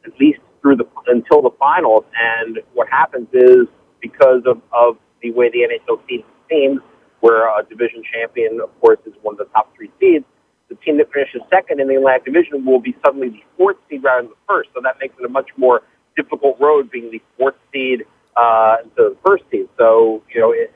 [0.06, 2.06] at least through the until the finals.
[2.20, 3.68] And what happens is
[4.02, 6.82] because of, of the way the NHL seeds teams,
[7.22, 10.26] where a division champion, of course, is one of the top three seeds.
[10.70, 14.04] The team that finishes second in the Atlantic Division will be suddenly the fourth seed
[14.04, 14.70] rather than the first.
[14.74, 15.82] So that makes it a much more
[16.16, 18.04] difficult road being the fourth seed
[18.36, 19.70] uh, to the first seed.
[19.78, 20.74] So you know it,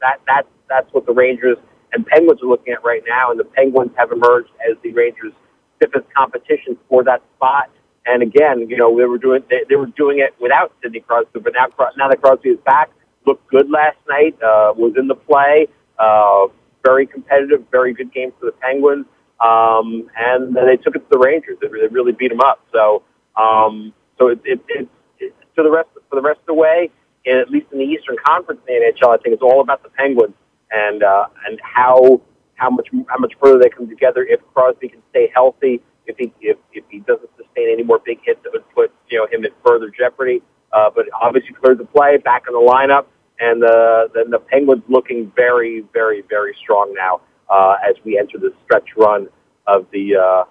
[0.00, 1.56] that that that's what the Rangers
[1.92, 5.32] and Penguins are looking at right now, and the Penguins have emerged as the Rangers'
[5.76, 7.70] stiffest competition for that spot.
[8.06, 11.40] And again, you know they were doing they, they were doing it without Sidney Crosby,
[11.40, 12.90] but now now that Crosby is back,
[13.26, 15.68] looked good last night, uh, was in the play,
[15.98, 16.46] uh,
[16.84, 19.06] very competitive, very good game for the Penguins,
[19.40, 21.58] um, and then they took it to the Rangers.
[21.60, 22.60] They really, really beat them up.
[22.72, 23.02] So
[23.36, 26.90] um, so it, it, it, it to the rest for the rest of the way,
[27.26, 29.82] and at least in the Eastern Conference in the NHL, I think it's all about
[29.82, 30.34] the Penguins
[30.70, 32.20] and uh, and how
[32.56, 34.24] how much how much further they come together.
[34.28, 38.18] If Crosby can stay healthy, if he if, if he doesn't sustain any more big
[38.24, 40.42] hits that would put you know him in further jeopardy.
[40.72, 43.06] Uh, but obviously cleared the play, back in the lineup,
[43.40, 47.20] and the then the Penguins looking very very very strong now
[47.50, 49.28] uh, as we enter the stretch run
[49.66, 50.44] of the uh,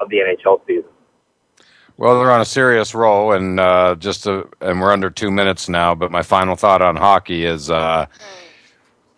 [0.00, 0.90] of the NHL season.
[1.96, 5.68] Well, they're on a serious roll, and uh, just to, and we're under two minutes
[5.68, 5.94] now.
[5.94, 8.06] But my final thought on hockey is uh,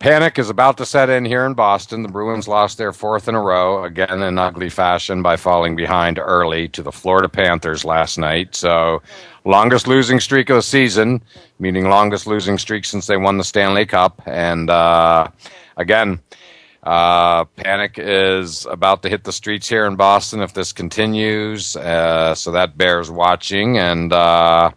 [0.05, 2.03] panic is about to set in here in Boston.
[2.03, 6.19] The Bruins lost their fourth in a row, again in ugly fashion, by falling behind
[6.19, 8.55] early to the Florida Panthers last night.
[8.55, 9.01] So,
[9.47, 11.23] longest losing streak of the season,
[11.59, 14.21] meaning longest losing streak since they won the Stanley Cup.
[14.27, 15.29] And uh,
[15.79, 16.21] again,
[16.83, 21.77] uh, panic is about to hit the streets here in Boston if this continues.
[21.77, 23.79] Uh, so that bears watching.
[23.79, 24.71] And, uh,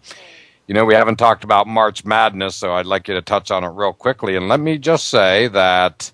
[0.68, 3.64] you know, we haven't talked about March Madness, so I'd like you to touch on
[3.64, 4.36] it real quickly.
[4.36, 6.12] And let me just say that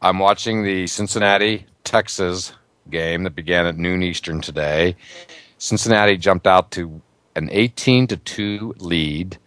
[0.00, 2.52] I'm watching the Cincinnati, Texas
[2.90, 4.96] game that began at noon Eastern today.
[5.58, 7.00] Cincinnati jumped out to
[7.36, 9.38] an 18 to 2 lead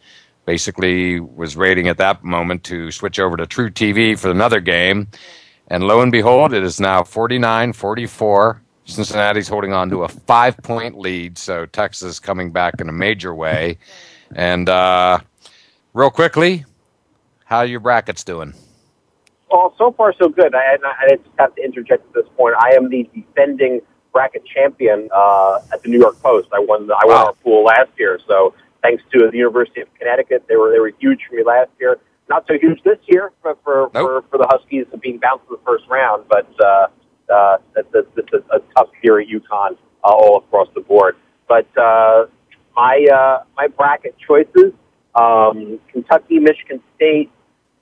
[0.46, 5.08] basically was waiting at that moment to switch over to truTV for another game.
[5.68, 8.62] And lo and behold, it is now 49 44.
[8.86, 13.34] Cincinnati's holding on to a five point lead, so Texas coming back in a major
[13.34, 13.78] way.
[14.36, 15.20] And uh,
[15.94, 16.66] real quickly,
[17.46, 18.54] how are your brackets doing?
[19.52, 20.56] Well, so far so good.
[20.56, 22.56] I, I just have to interject at this point.
[22.60, 23.82] I am the defending
[24.14, 26.50] bracket champion uh, at the New York Post.
[26.54, 26.88] I won.
[26.88, 27.26] The, I won wow.
[27.28, 30.46] our pool last year, so thanks to the University of Connecticut.
[30.48, 31.98] They were they were huge for me last year.
[32.30, 33.94] Not so huge this year for for, nope.
[33.94, 36.88] for, for the Huskies being bounced in the first round, but uh,
[37.32, 41.16] uh, that's, that's, a, a tough year at UConn uh, all across the board.
[41.48, 42.26] But uh,
[42.76, 44.74] my uh, my bracket choices:
[45.16, 47.32] um, Kentucky, Michigan State,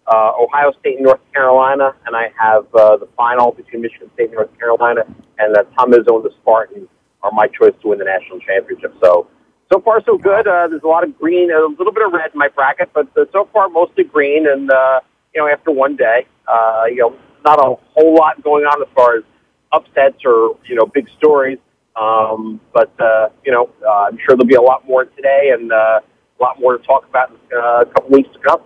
[0.08, 4.26] uh, Ohio State, and North Carolina, and I have uh, the final between Michigan State
[4.26, 5.02] and North Carolina,
[5.38, 6.88] and uh, Tom Izzo and the Spartans
[7.22, 8.96] are my choice to win the national championship.
[9.04, 9.28] So
[9.72, 10.48] so far so good.
[10.48, 13.08] Uh, there's a lot of green, a little bit of red in my bracket, but
[13.18, 14.48] uh, so far mostly green.
[14.48, 15.00] And uh,
[15.34, 18.88] you know, after one day, uh, you know, not a whole lot going on as
[18.96, 19.24] far as
[19.72, 21.58] upsets or you know big stories.
[21.96, 25.72] Um, but uh, you know, uh, I'm sure there'll be a lot more today and
[25.72, 28.62] uh, a lot more to talk about in uh, a couple weeks to come.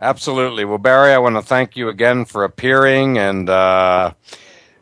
[0.00, 0.64] Absolutely.
[0.64, 3.48] Well, Barry, I want to thank you again for appearing and.
[3.48, 4.12] Uh,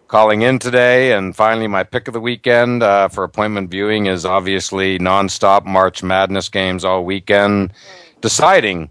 [0.08, 1.12] calling in today.
[1.12, 6.02] And finally, my pick of the weekend uh, for appointment viewing is obviously nonstop March
[6.02, 7.72] Madness games all weekend,
[8.20, 8.90] deciding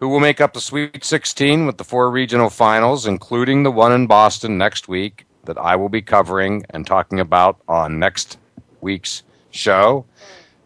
[0.00, 3.92] who will make up the Sweet 16 with the four regional finals, including the one
[3.92, 8.38] in Boston next week that I will be covering and talking about on next
[8.80, 10.04] week's show.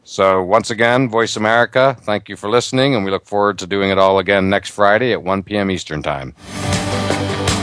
[0.05, 3.91] So, once again, Voice America, thank you for listening, and we look forward to doing
[3.91, 5.71] it all again next Friday at 1 p.m.
[5.71, 6.35] Eastern Time.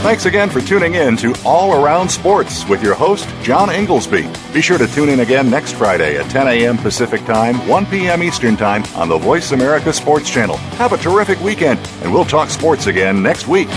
[0.06, 4.30] Thanks again for tuning in to All Around Sports with your host, John Inglesby.
[4.54, 6.78] Be sure to tune in again next Friday at 10 a.m.
[6.78, 8.22] Pacific Time, 1 p.m.
[8.22, 10.58] Eastern Time on the Voice America Sports Channel.
[10.78, 13.70] Have a terrific weekend, and we'll talk sports again next week.